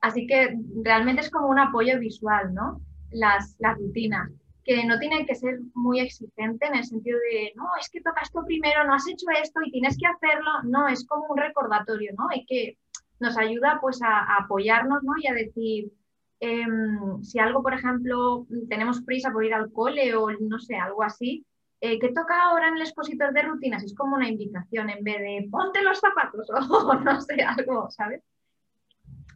[0.00, 2.80] Así que realmente es como un apoyo visual, ¿no?
[3.10, 4.30] Las, las rutinas
[4.64, 8.22] que no tiene que ser muy exigente en el sentido de, no, es que toca
[8.22, 10.50] esto primero, no has hecho esto y tienes que hacerlo.
[10.64, 12.26] No, es como un recordatorio, ¿no?
[12.34, 12.78] Y que
[13.18, 15.12] nos ayuda pues a, apoyarnos, ¿no?
[15.20, 15.92] Y a decir,
[16.40, 21.02] em, si algo, por ejemplo, tenemos prisa por ir al cole o no sé, algo
[21.02, 21.44] así,
[21.80, 23.82] eh, ¿qué toca ahora en el expositor de rutinas?
[23.82, 28.22] Es como una invitación en vez de ponte los zapatos o no sé, algo, ¿sabes?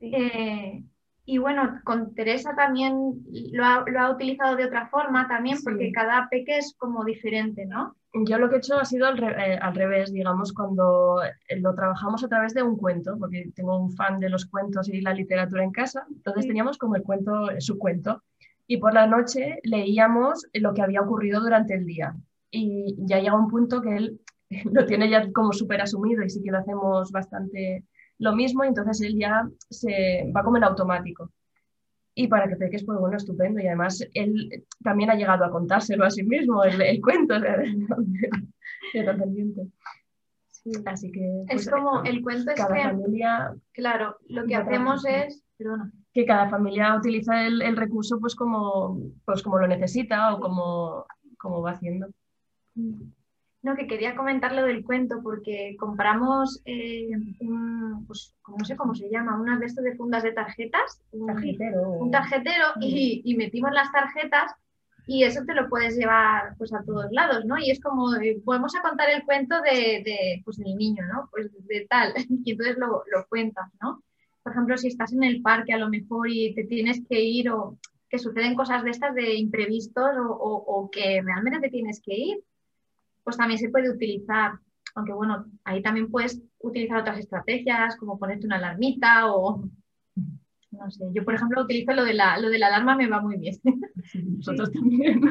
[0.01, 0.85] Eh,
[1.29, 6.59] y bueno, con Teresa también lo ha, utilizado de otra forma también, porque cada peque
[6.59, 7.97] es como diferente, ¿no?
[8.13, 12.23] Yo lo que he hecho ha sido al, eh, revés, digamos, cuando eh, lo trabajamos
[12.23, 15.65] a través de un cuento, porque tengo un fan de los cuentos y la literatura
[15.65, 18.23] en casa, entonces teníamos como el cuento, su cuento,
[18.69, 22.15] y por la noche leíamos lo que había ocurrido durante el día.
[22.53, 24.21] Y ya llega un punto que él
[24.73, 27.85] lo tiene ya como súper asumido y sí que lo hacemos bastante
[28.19, 31.31] lo mismo y entonces él ya se va como en automático.
[32.15, 33.61] Y para que peques, pues bueno, estupendo.
[33.61, 37.35] Y además él también ha llegado a contárselo a sí mismo, el, el cuento
[40.49, 40.73] Sí.
[40.85, 41.43] Así que...
[41.49, 43.55] es pues, como, el cuento es cada que, familia...
[43.73, 45.45] Claro, lo que hacemos es...
[46.13, 51.07] Que cada familia utiliza el, el, recurso pues como, pues como lo necesita o como,
[51.39, 52.09] como va haciendo.
[53.67, 58.95] No, que quería comentar lo del cuento porque compramos eh, un, pues, no sé cómo
[58.95, 61.03] se llama, unas de estos de fundas de tarjetas.
[61.11, 61.83] Un tarjetero.
[61.83, 64.55] Un tarjetero y, metimos las tarjetas
[65.09, 67.59] y eso te lo puedes llevar pues a todos lados, ¿no?
[67.59, 71.29] Y es como, eh, podemos a contar el cuento de, de, pues, del niño, ¿no?
[71.33, 74.05] Pues de tal, y entonces lo, lo cuentas, ¿no?
[74.45, 77.51] Por ejemplo, si estás en el parque a lo mejor y te tienes que ir
[77.51, 77.77] o
[78.09, 82.45] que suceden cosas de estas de imprevistos o, o que realmente te tienes que ir,
[83.27, 84.53] pues también se puede utilizar,
[84.95, 89.65] aunque bueno, ahí también puedes utilizar otras estrategias, como ponerte una alarmita o,
[90.71, 93.21] no sé, yo por ejemplo utilizo lo de la, lo de la alarma, me va
[93.21, 93.57] muy bien.
[94.37, 95.23] nosotros también.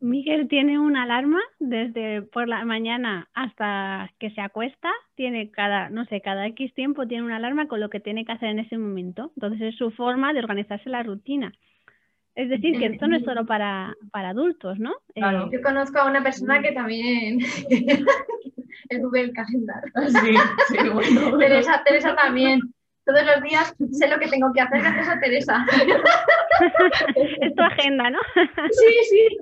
[0.00, 6.04] Miguel tiene una alarma desde por la mañana hasta que se acuesta, tiene cada, no
[6.04, 8.78] sé, cada X tiempo tiene una alarma con lo que tiene que hacer en ese
[8.78, 9.32] momento.
[9.34, 11.52] Entonces es su forma de organizarse la rutina.
[12.34, 14.94] Es decir, que esto no es solo para, para adultos, ¿no?
[15.14, 15.46] Claro.
[15.46, 17.40] Eh, Yo conozco a una persona que también
[18.88, 19.82] es Google Calendar.
[20.08, 20.34] Sí,
[20.68, 21.36] sí, bueno.
[21.38, 22.60] Teresa, Teresa también.
[23.04, 25.66] todos los días sé lo que tengo que hacer gracias a Teresa.
[27.40, 28.18] es tu agenda, ¿no?
[28.70, 29.36] sí, sí.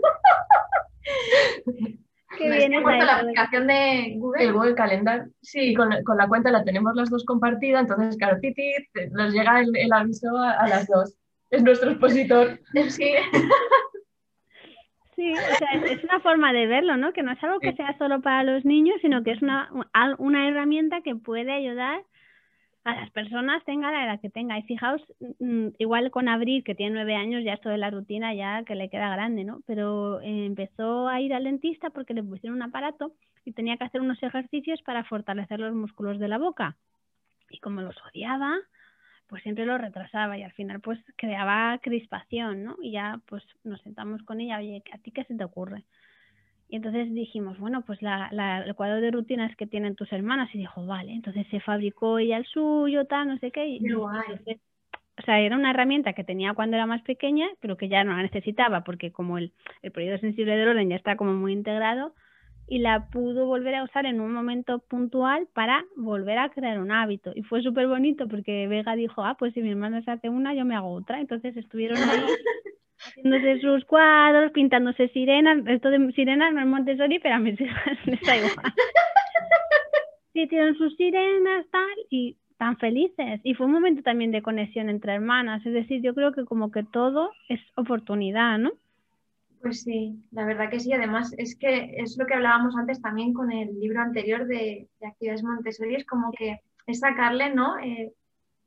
[2.37, 4.45] Qué No, es bien puesto la aplicación de Google.
[4.45, 5.27] El Google Calendar.
[5.41, 8.73] Sí, con, con la cuenta la tenemos las dos compartida, entonces, claro, Titi,
[9.13, 11.15] nos llega el, el aviso a, a las dos.
[11.51, 12.61] Es nuestro expositor.
[12.89, 13.15] sí.
[15.17, 17.13] Sí, o sea, es, una forma de verlo, ¿no?
[17.13, 19.69] Que no es algo que sea solo para los niños, sino que es una,
[20.19, 22.05] una herramienta que puede ayudar
[22.85, 24.57] a las personas, tenga la edad que tenga.
[24.59, 25.03] Y fijaos,
[25.41, 28.77] mm, igual con Abril, que tiene nueve años, ya esto de la rutina ya que
[28.77, 29.61] le queda grande, ¿no?
[29.67, 33.13] Pero eh, empezó a ir al dentista porque le pusieron un aparato
[33.45, 36.77] y tenía que hacer unos ejercicios para fortalecer los músculos de la boca.
[37.51, 38.57] Y como los odiaba,
[39.29, 42.77] pues siempre lo retrasaba y al final pues creaba crispación, ¿no?
[42.83, 45.85] Y ya pues nos sentamos con ella, oye, ¿a ti qué se te ocurre?
[46.69, 50.51] Y entonces dijimos, bueno, pues la, la- el cuadro de rutinas que tienen tus hermanas
[50.55, 53.67] y dijo, vale, entonces se fabricó ella el suyo, tal, no sé qué.
[53.69, 54.61] Y, entonces,
[55.19, 58.15] o sea, era una herramienta que tenía cuando era más pequeña, pero que ya no
[58.17, 62.15] la necesitaba porque como el, el periodo sensible del orden ya está como muy integrado
[62.69, 66.93] y la pudo volver a usar en un momento puntual para volver a crear un
[66.93, 67.33] hábito.
[67.35, 70.55] Y fue súper bonito porque Vega dijo, ah, pues si mi hermana se hace una,
[70.55, 71.21] yo me hago otra.
[71.21, 72.21] Entonces estuvieron ahí
[72.99, 75.67] haciéndose sus cuadros, pintándose sirenas.
[75.67, 78.55] Esto de sirenas no es Montessori, pero a mis hijas les da igual.
[80.35, 83.41] Sí, hicieron sus sirenas, tal, y tan felices.
[83.45, 85.65] Y fue un momento también de conexión entre hermanas.
[85.65, 88.73] Es decir, yo creo que como que todo es oportunidad, ¿no?
[89.61, 90.93] Pues sí, la verdad que sí.
[90.93, 95.07] Además, es que es lo que hablábamos antes también con el libro anterior de, de
[95.07, 97.79] actividades Montessori, es como que es sacarle, ¿no?
[97.79, 98.13] Eh,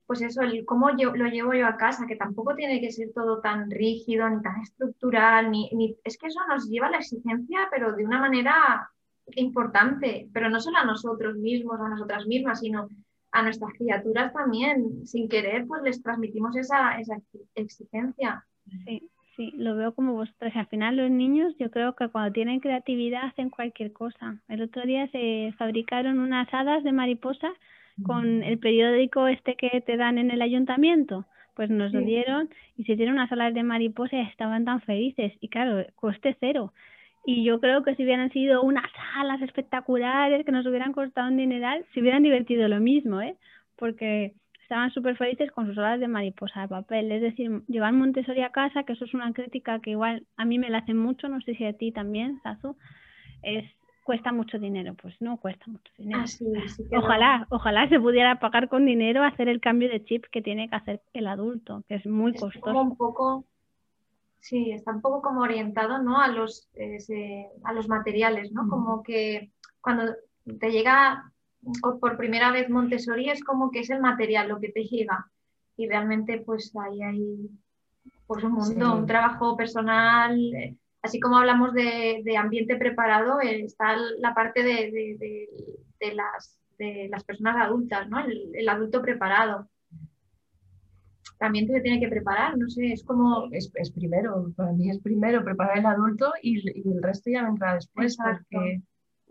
[0.08, 3.12] pues eso, el cómo yo, lo llevo yo a casa, que tampoco tiene que ser
[3.14, 6.98] todo tan rígido, ni tan estructural, ni, ni- es que eso nos lleva a la
[7.00, 8.90] exigencia, pero de una manera
[9.36, 12.90] importante, pero no solo a nosotros mismos, a nosotras mismas, sino
[13.32, 15.06] a nuestras criaturas también.
[15.08, 17.18] Sin querer, pues les transmitimos esa, esa
[17.56, 18.46] exigencia.
[18.86, 19.10] Sí,
[19.42, 20.56] sí, lo veo como vosotras.
[20.56, 24.38] Al final los niños yo creo que cuando tienen creatividad hacen cualquier cosa.
[24.48, 27.52] El otro día se fabricaron unas hadas de mariposa
[28.04, 31.26] con el periódico este que te dan en el ayuntamiento.
[31.56, 35.34] Pues nos lo dieron y se hicieron unas alas de mariposa y estaban tan felices.
[35.42, 36.74] Y claro, coste cero.
[37.26, 41.38] Y yo creo que si hubieran sido unas alas espectaculares que nos hubieran costado un
[41.38, 43.36] dineral, se hubieran divertido lo mismo, ¿eh?
[43.78, 44.34] Porque
[44.72, 47.12] estaban súper felices con sus alas de mariposa de papel.
[47.12, 50.60] Es decir, llevar Montessori a casa, que eso es una crítica que igual a mí
[50.60, 52.78] me la hacen mucho, no sé si a ti también, Sazu,
[53.44, 53.66] es
[54.06, 54.94] cuesta mucho dinero.
[54.94, 56.22] Pues no cuesta mucho dinero.
[56.24, 56.84] Ah, sí, sí.
[56.96, 60.76] Ojalá, ojalá se pudiera pagar con dinero hacer el cambio de chip que tiene que
[60.78, 62.82] hacer el adulto, que es muy es como costoso.
[62.82, 63.46] un poco,
[64.40, 66.22] sí, está un poco como orientado, ¿no?
[66.22, 68.70] A los, eh, a los materiales, ¿no?
[68.70, 70.14] Como que cuando
[70.62, 71.31] te llega
[72.00, 75.26] por primera vez Montessori es como que es el material lo que te llega
[75.78, 77.50] y realmente pues ahí hay
[78.28, 79.00] pues un mundo, Sí.
[79.00, 84.64] un trabajo personal, eh, así como hablamos de, de ambiente preparado, eh, está la parte
[84.64, 85.18] de, de-
[86.00, 88.20] de- las, de las personas adultas, ¿no?
[88.26, 89.68] El, el adulto preparado.
[91.38, 93.48] También te tiene que preparar, no sé, es como...
[93.52, 97.44] Es, es primero, para mí es primero preparar el adulto y, y el resto ya
[97.44, 98.46] vendrá después, Exacto.
[98.52, 98.82] porque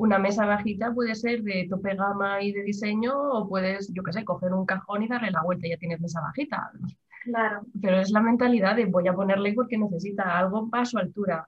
[0.00, 4.12] una mesa bajita puede ser de tope gama y de diseño, o puedes, yo qué
[4.14, 6.70] sé, coger un cajón y darle la vuelta y ya tienes mesa bajita.
[7.24, 11.46] Claro, Pero es la mentalidad de voy a ponerle porque necesita algo a su altura.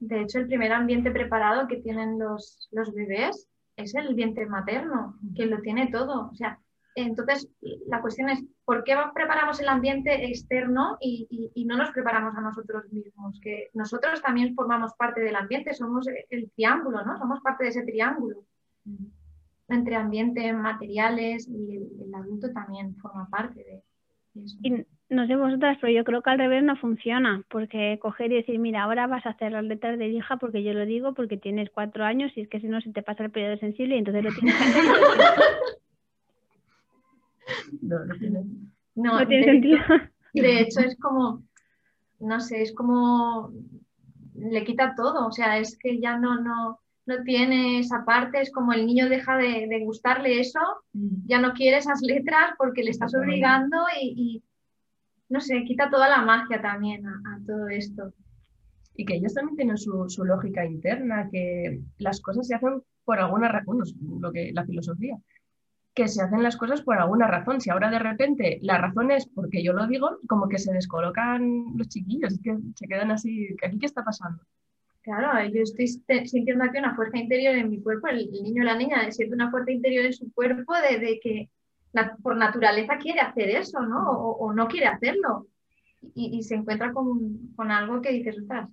[0.00, 5.16] de hecho el primer ambiente preparado que tienen los, los bebés es el vientre materno,
[5.36, 6.28] que lo tiene todo.
[6.32, 6.58] O sea,
[7.02, 7.48] entonces
[7.88, 12.34] la cuestión es, ¿por qué preparamos el ambiente externo y, y- y no nos preparamos
[12.36, 13.38] a nosotros mismos?
[13.42, 17.16] Que nosotros también formamos parte del ambiente, somos el triángulo, ¿no?
[17.18, 18.44] Somos parte de ese triángulo
[19.68, 23.60] entre ambiente, materiales y el, el adulto también forma parte
[24.34, 24.58] de eso.
[24.62, 28.36] Y no sé vosotras, pero yo creo que al revés no funciona, porque coger y
[28.36, 31.36] decir, mira, ahora vas a hacer las letras de hija porque yo lo digo, porque
[31.36, 33.98] tienes cuatro años y es que si no se te pasa el periodo sensible y
[33.98, 34.82] entonces lo tienes que hacer.
[37.82, 38.44] No, no tiene-
[38.94, 39.78] No, No tiene de- sentido.
[40.34, 41.42] De hecho, es como,
[42.20, 43.52] no sé, es como,
[44.34, 48.52] le quita todo, o sea, es que ya no, no, no tiene esa parte, es
[48.52, 50.60] como el niño deja de, de gustarle eso,
[51.26, 54.42] ya no quiere esas letras porque le estás obligando y, y,
[55.28, 58.12] no sé, quita toda la magia también a, a todo esto.
[58.94, 63.18] Y que ellos también tienen su, su lógica interna, que las cosas se hacen por
[63.18, 63.82] alguna razón,
[64.20, 65.16] lo que, la filosofía,
[65.94, 67.60] que se hacen las cosas por alguna razón.
[67.60, 71.76] Si ahora de repente la razón es porque yo lo digo, como que se descolocan
[71.76, 74.42] los chiquillos, es que se quedan así, ¿aquí qué está pasando?
[75.02, 75.88] Claro, yo estoy
[76.26, 79.34] sintiendo aquí una fuerza interior en mi cuerpo, el, el niño o la niña siente
[79.34, 81.50] una fuerza interior en su cuerpo de, de que
[82.22, 84.10] por naturaleza quiere hacer eso, ¿no?
[84.10, 85.46] O, no quiere hacerlo.
[86.14, 88.70] Y, se encuentra con, con, algo que dices, ostras.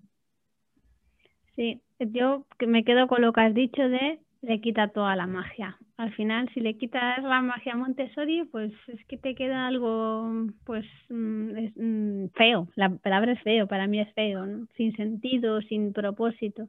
[1.55, 5.77] Sí, yo me quedo con lo que has dicho de le quita toda la magia.
[5.97, 10.47] Al final, si le quitas la magia a Montessori, pues es que te queda algo,
[10.65, 12.67] pues, mm, es, mm, feo.
[12.75, 14.67] La palabra es feo, para mí es feo, ¿no?
[14.75, 16.67] sin sentido, sin propósito.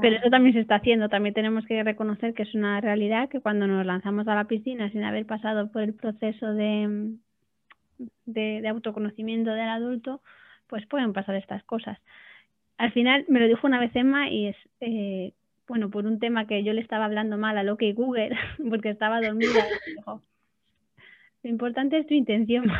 [0.00, 1.08] Pero eso también se está haciendo.
[1.08, 4.90] También tenemos que reconocer que es una realidad que cuando nos lanzamos a la piscina
[4.90, 7.14] sin haber pasado por el proceso de,
[8.24, 10.22] de, de autoconocimiento del adulto,
[10.68, 11.98] pues pueden pasar estas cosas.
[12.78, 15.32] Al final me lo dijo una vez Emma y es eh,
[15.66, 18.30] bueno, por un tema que yo le estaba hablando mal a lo que Google,
[18.70, 19.64] porque estaba dormida.
[19.86, 20.22] Dijo,
[21.42, 22.74] lo importante es tu intención, o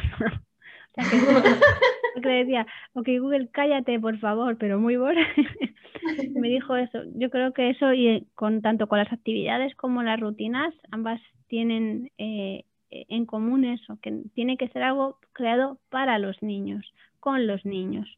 [0.95, 5.21] sea, que, le decía, ok, Google, cállate, por favor, pero muy bueno.
[6.35, 7.03] me dijo eso.
[7.15, 12.11] Yo creo que eso, y con tanto con las actividades como las rutinas, ambas tienen
[12.19, 17.65] eh, en común eso, que tiene que ser algo creado para los niños, con los
[17.65, 18.09] niños,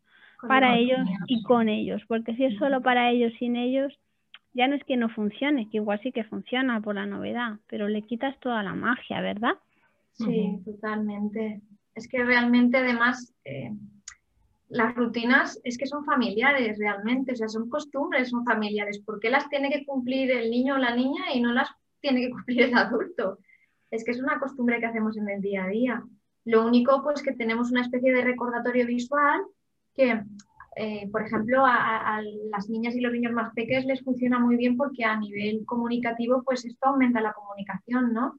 [0.47, 3.99] para ellos y con ellos, porque si es solo para ellos, sin ellos,
[4.57, 7.89] ya no es que no funcione, que igual sí que funciona por la novedad, pero
[7.89, 9.53] le quitas toda la magia, ¿verdad?
[10.13, 11.61] Sí, totalmente.
[11.95, 13.71] Es que realmente además eh,
[14.71, 18.99] las rutinas es que son familiares realmente, o sea, son costumbres, son familiares.
[18.99, 21.69] ¿Por qué las tiene que cumplir el niño o la niña y no las
[22.01, 23.39] tiene que cumplir el adulto?
[23.91, 26.03] Es que es una costumbre que hacemos en el día a día.
[26.47, 29.43] Lo único, pues, que tenemos una especie de recordatorio visual
[29.95, 30.23] que
[30.79, 32.21] eh, por ejemplo, a,
[32.51, 36.43] las niñas y los niños más pequeños les funciona muy bien porque a nivel comunicativo,
[36.43, 38.39] pues esto aumenta la comunicación, ¿no?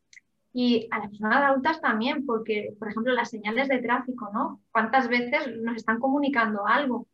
[0.54, 4.62] Y a las personas adultas también, porque, por ejemplo, las señales de tráfico, ¿no?
[4.72, 7.08] ¿Cuántas veces nos están comunicando algo?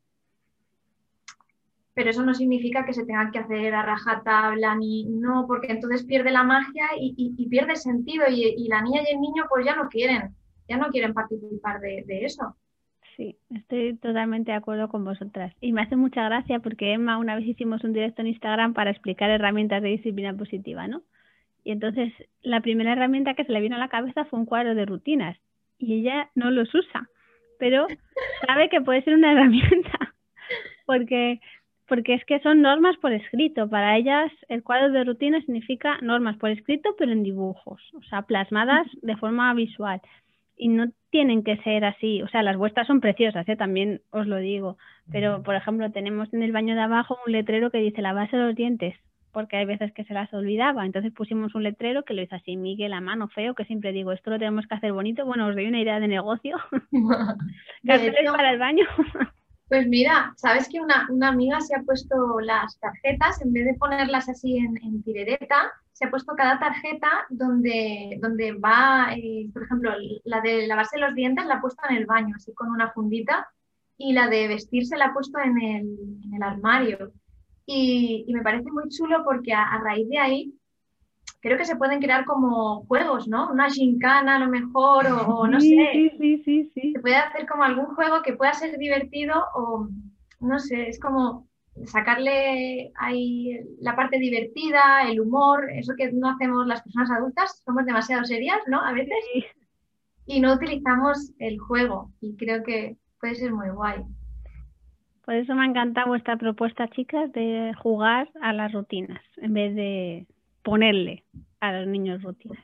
[1.94, 6.04] Pero eso no significa que se tenga que hacer a rajatabla, ni no, porque entonces
[6.04, 9.88] pierde la magia y, pierde sentido y, la niña y el niño pues ya no
[9.88, 10.36] quieren,
[10.68, 12.58] ya no quieren participar de eso.
[13.16, 15.54] Sí, estoy totalmente de acuerdo con vosotras.
[15.62, 18.90] Y me hace mucha gracia porque Emma una vez hicimos un directo en Instagram para
[18.90, 21.04] explicar herramientas de disciplina positiva, ¿no?
[21.64, 22.12] Y entonces
[22.42, 25.38] la primera herramienta que se le vino a la cabeza fue un cuadro de rutinas
[25.78, 27.08] y ella no los usa,
[27.60, 27.88] pero
[28.48, 30.14] sabe que puede ser una herramienta
[30.86, 31.40] porque
[31.88, 33.70] porque es que son normas por escrito.
[33.70, 38.24] Para ellas el cuadro de rutinas significa normas por escrito pero en dibujos, o sea,
[38.24, 40.02] plasmadas de forma visual
[40.58, 43.56] y no tienen que ser así, o sea, las vuestras son preciosas, ¿eh?
[43.56, 44.80] también os lo digo,
[45.12, 48.36] pero por ejemplo tenemos en el baño de abajo un letrero que dice la base
[48.36, 48.96] de los dientes,
[49.32, 52.58] porque hay veces que se las olvidaba, entonces pusimos un letrero que lo hizo así
[52.58, 55.54] Miguel a mano feo, que siempre digo, esto lo tenemos que hacer bonito, bueno, os
[55.54, 56.58] doy una idea de negocio,
[57.86, 58.86] carteles para el baño.
[59.68, 64.30] Pues mira, sabes que una, amiga se ha puesto las tarjetas, en vez de ponerlas
[64.30, 69.92] así en, en tirereta, se ha puesto cada tarjeta donde, donde va, eh, por ejemplo,
[70.26, 73.48] la de lavarse los dientes la ha puesto en el baño, así con una fundita,
[73.98, 77.14] y la de vestirse la ha puesto en el, en el armario.
[77.66, 80.54] Y, me parece muy chulo porque a, raíz de ahí
[81.44, 83.52] creo que se pueden crear como juegos, ¿no?
[83.52, 85.90] Una gincana a lo mejor, o, no sé.
[85.92, 86.94] Sí, sí, sí, sí.
[86.94, 89.90] Se puede hacer como algún juego que pueda ser divertido o,
[90.40, 91.46] no sé, es como
[91.86, 97.86] sacarle ahí la parte divertida, el humor, eso que no hacemos las personas adultas, somos
[97.86, 98.80] demasiado serias, ¿no?
[98.80, 99.18] A veces.
[100.26, 104.02] Y no utilizamos el juego y creo que puede ser muy guay.
[105.26, 110.26] Por eso me encanta vuestra propuesta, chicas, de jugar a las rutinas en vez de
[110.64, 111.24] ponerle
[111.60, 112.64] a los niños rutinas.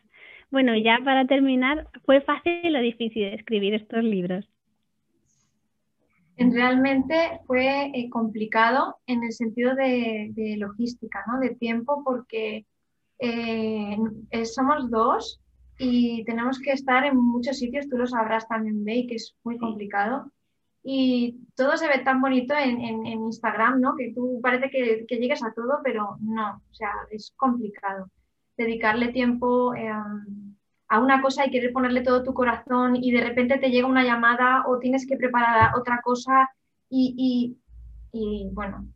[0.51, 4.49] Bueno, ya para terminar, ¿fue fácil o difícil escribir estos libros?
[6.37, 11.39] Realmente fue eh, complicado en el sentido de, logística, ¿no?
[11.39, 12.65] de tiempo, porque
[13.19, 13.97] eh,
[14.45, 15.41] somos dos
[15.77, 19.57] y tenemos que estar en muchos sitios, tú lo sabrás también, Bey, que es muy
[19.57, 20.31] complicado.
[20.83, 23.95] Y todo se ve tan bonito en, Instagram, ¿no?
[23.97, 28.09] Que tú parece que, que, llegues a todo, pero no, o sea, es complicado.
[28.57, 29.91] Dedicarle tiempo eh,
[30.89, 34.03] a una cosa y querer ponerle todo tu corazón y de repente te llega una
[34.03, 36.49] llamada o tienes que preparar otra cosa
[36.89, 37.55] y,
[38.11, 38.87] y, bueno,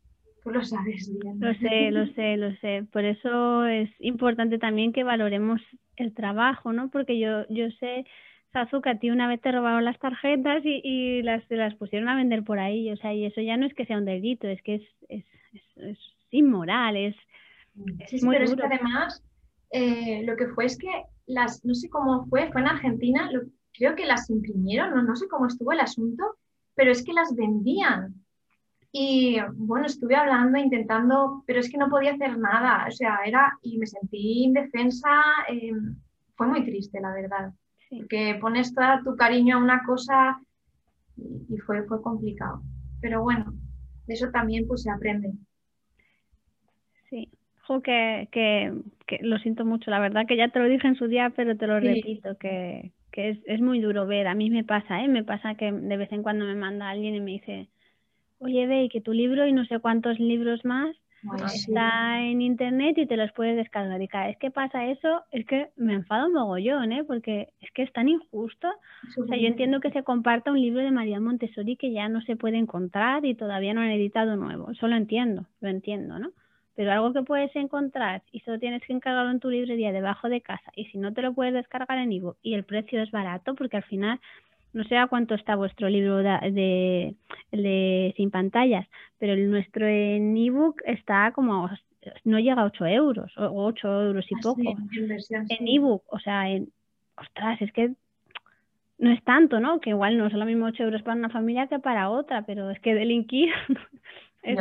[0.43, 1.39] tú lo sabes bien.
[1.39, 2.87] Lo sé, lo sé, lo sé.
[2.91, 5.61] Por eso es importante también que valoremos
[5.95, 6.89] el trabajo, ¿no?
[6.89, 8.05] Porque yo, yo sé,
[8.53, 12.07] Sazu, que a ti una vez te robaron las tarjetas y, y las, las pusieron
[12.07, 12.91] a vender por ahí.
[12.91, 15.25] O sea, y eso ya no es que sea un delito, es que es, es,
[15.77, 15.97] es,
[16.29, 17.15] inmoral, es,
[18.07, 19.23] sí, muy pero es que además
[19.71, 20.87] eh, lo que fue es que
[21.25, 23.29] las, no sé cómo fue, fue en Argentina,
[23.73, 26.37] creo que las imprimieron, no, no sé cómo estuvo el asunto,
[26.75, 28.13] pero es que las vendían.
[28.91, 33.57] Y bueno, estuve hablando, intentando, pero es que no podía hacer nada, o sea, era,
[33.63, 35.95] y me sentí indefensa, em,
[36.35, 37.51] fue muy triste, la verdad.
[38.09, 40.39] Que pones todo tu cariño a una cosa
[41.17, 42.61] y, fue, fue complicado.
[43.01, 43.53] Pero bueno,
[44.07, 45.33] de eso también pues se aprende.
[47.09, 47.29] Sí,
[47.83, 51.31] que, que, lo siento mucho, la verdad que ya te lo dije en su día,
[51.35, 54.27] pero te lo repito, que, que es, es, muy duro ver.
[54.27, 55.07] A mí me pasa, ¿eh?
[55.07, 57.69] Me pasa que de vez en cuando me manda alguien y me dice,
[58.39, 60.95] oye, ve, que tu libro y no sé cuántos libros más
[61.45, 64.01] está en internet y te los puedes descargar.
[64.01, 67.03] Y cada vez que pasa eso, es que me enfado un mogollón, ¿eh?
[67.03, 68.67] Porque es que es tan injusto.
[69.17, 72.21] O sea, yo entiendo que se comparta un libro de María Montessori que ya no
[72.21, 74.71] se puede encontrar y todavía no han editado nuevo.
[74.71, 76.31] Eso lo entiendo, lo entiendo, ¿no?
[76.75, 80.41] Pero algo que puedes encontrar y solo tienes que encargarlo en tu librería debajo de
[80.41, 83.53] casa y si no te lo puedes descargar en ebook y el precio es barato
[83.53, 84.19] porque al final
[84.73, 87.15] no sé a cuánto está vuestro libro de,
[87.51, 88.87] de, sin pantallas,
[89.19, 91.69] pero el nuestro en ebook está como
[92.25, 96.49] no llega a 8 euros o 8 euros y ah, poco en ebook, o sea,
[96.49, 96.69] en,
[97.15, 97.93] ostras, es que
[98.97, 99.79] no es tanto, ¿no?
[99.79, 102.69] Que igual no es lo mismo 8 euros para una familia que para otra, pero
[102.69, 103.49] es que delinquir
[104.43, 104.57] es...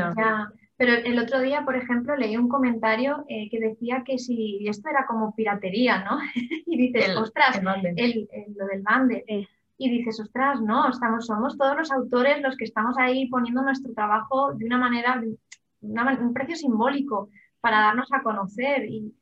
[0.78, 4.88] Pero el otro día, por ejemplo, leí un comentario eh, que decía que si esto
[4.88, 6.18] era como piratería, ¿no?
[6.66, 7.62] y dices, ostras,
[7.96, 9.24] el, lo del bande.
[9.84, 13.92] Y dices, ostras, no, estamos, somos todos los autores los que estamos ahí poniendo nuestro
[13.92, 15.22] trabajo de una manera,
[15.80, 17.30] un precio simbólico
[17.60, 18.84] para darnos a conocer.
[18.84, 19.14] Y,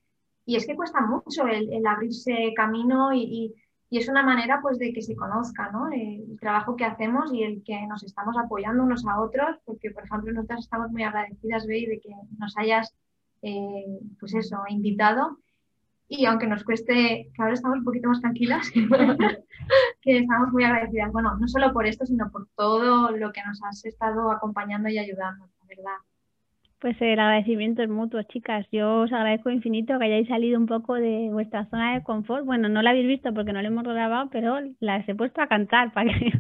[0.45, 3.55] y es que cuesta mucho el, abrirse camino y
[3.91, 5.91] y es una manera pues de que se conozca ¿no?
[5.91, 10.05] El, trabajo que hacemos y el que nos estamos apoyando unos a otros, porque por
[10.05, 12.95] ejemplo nosotras estamos muy agradecidas, Bey, de que nos hayas
[13.43, 15.39] eh, pues eso, invitado
[16.13, 18.69] y aunque nos cueste, que ahora estamos un poquito más tranquilas,
[20.03, 23.63] que estamos muy agradecidas, bueno, no solo por esto, sino por todo lo que nos
[23.63, 25.97] has estado acompañando y ayudando, la verdad.
[26.81, 28.67] Pues el agradecimiento es mutuo, chicas.
[28.73, 32.45] Yo os agradezco infinito que hayáis salido un poco de vuestra zona de confort.
[32.45, 35.47] Bueno, no la habéis visto porque no la hemos grabado, pero las he puesto a
[35.47, 36.33] cantar para que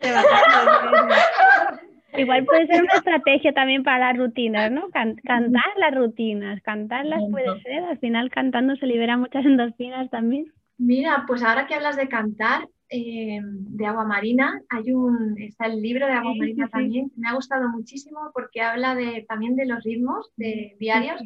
[2.16, 4.88] Igual puede ser una estrategia también para las rutinas, ¿no?
[4.90, 7.84] cantar las rutinas, cantarlas puede ser.
[7.84, 10.52] Al final cantando se libera muchas endorfinas también.
[10.78, 14.62] Mira, pues ahora que hablas de cantar, eh, de Agua Marina.
[14.70, 18.94] Hay un, está el libro de Agua Marina también, me ha gustado muchísimo porque habla
[18.94, 21.20] de, también de los ritmos de diarios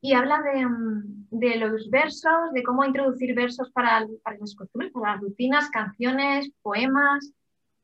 [0.00, 4.92] y habla de, mm, de, los versos, de cómo introducir versos para, para las costumbres,
[4.92, 7.34] para las rutinas, canciones, poemas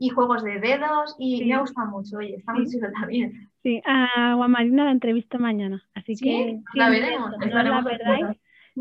[0.01, 2.17] y juegos de dedos y me ha gustado mucho.
[2.17, 3.51] Oye, está muy chulo también.
[3.63, 7.33] Sí, a Agua Marina la entrevisto mañana, así que la veremos.
[7.39, 8.35] la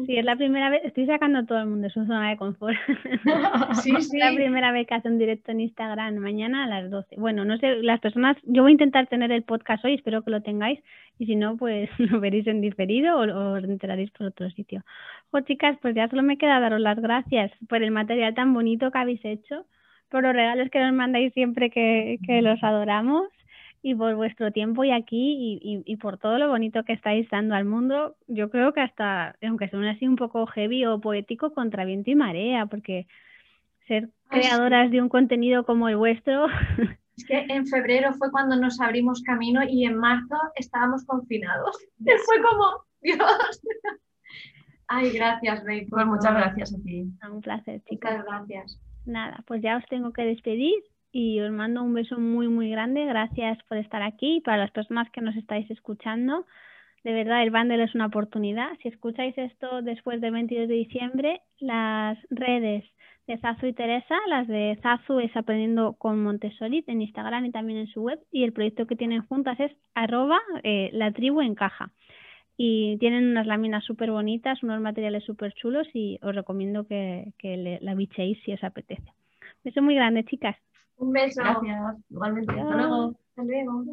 [0.05, 2.38] Sí, es la primera vez, estoy sacando a todo el mundo de su zona de
[2.38, 2.78] confort.
[3.84, 4.17] Sí, sí.
[4.17, 7.15] Es la primera vez que hace un directo en Instagram mañana a las 12.
[7.17, 10.32] Bueno, no sé, las personas, yo voy a intentar tener el podcast hoy, espero que
[10.32, 10.80] lo tengáis,
[11.17, 14.86] y si no, pues lo veréis en diferido o, os enteraréis por otro sitio.
[15.32, 18.91] Jo, chicas, pues ya solo me queda daros las gracias por el material tan bonito
[18.91, 19.65] que habéis hecho,
[20.10, 23.28] por los regalos que nos mandáis siempre que, que los adoramos
[23.82, 27.55] y por vuestro tiempo y aquí y, y, por todo lo bonito que estáis dando
[27.55, 28.16] al mundo.
[28.28, 32.16] Yo creo que hasta, aunque suene así un poco heavy o poético, contra viento y
[32.16, 33.07] marea, porque
[33.88, 36.47] ser creadoras de un contenido como el vuestro.
[37.20, 41.78] Es que en febrero fue cuando nos abrimos camino y en marzo estábamos confinados.
[42.26, 43.62] Fue como, Dios.
[44.88, 45.86] Ay, gracias, Rey.
[45.86, 47.12] Pues muchas gracias a ti.
[47.30, 48.20] Un placer, chicas.
[48.20, 48.89] Muchas gracias.
[49.06, 50.76] Nada, pues ya os tengo que despedir
[51.12, 53.06] y os mando un beso muy, muy grande.
[53.06, 56.45] Gracias por estar aquí y para las personas que nos estáis escuchando.
[57.04, 58.70] De verdad, el bundle es una oportunidad.
[58.82, 62.84] Si escucháis esto después del 22 de diciembre, las redes
[63.26, 67.80] de Zazu y Teresa, las de Zazu es Aprendiendo con Montessori en Instagram y también
[67.80, 71.56] en su web, y el proyecto que tienen juntas es arroba eh, la tribu en
[71.56, 71.91] caja.
[72.62, 77.80] Y tienen unas láminas súper bonitas, unos materiales súper chulos y os recomiendo que, que
[77.80, 79.14] la bichéis si os apetece.
[79.64, 80.57] Beso muy grande, chicas.
[80.97, 81.41] Un beso.
[81.41, 81.95] Gracias.
[82.10, 82.60] Igualmente.
[82.60, 83.16] Hasta luego.
[83.30, 83.86] Hasta luego.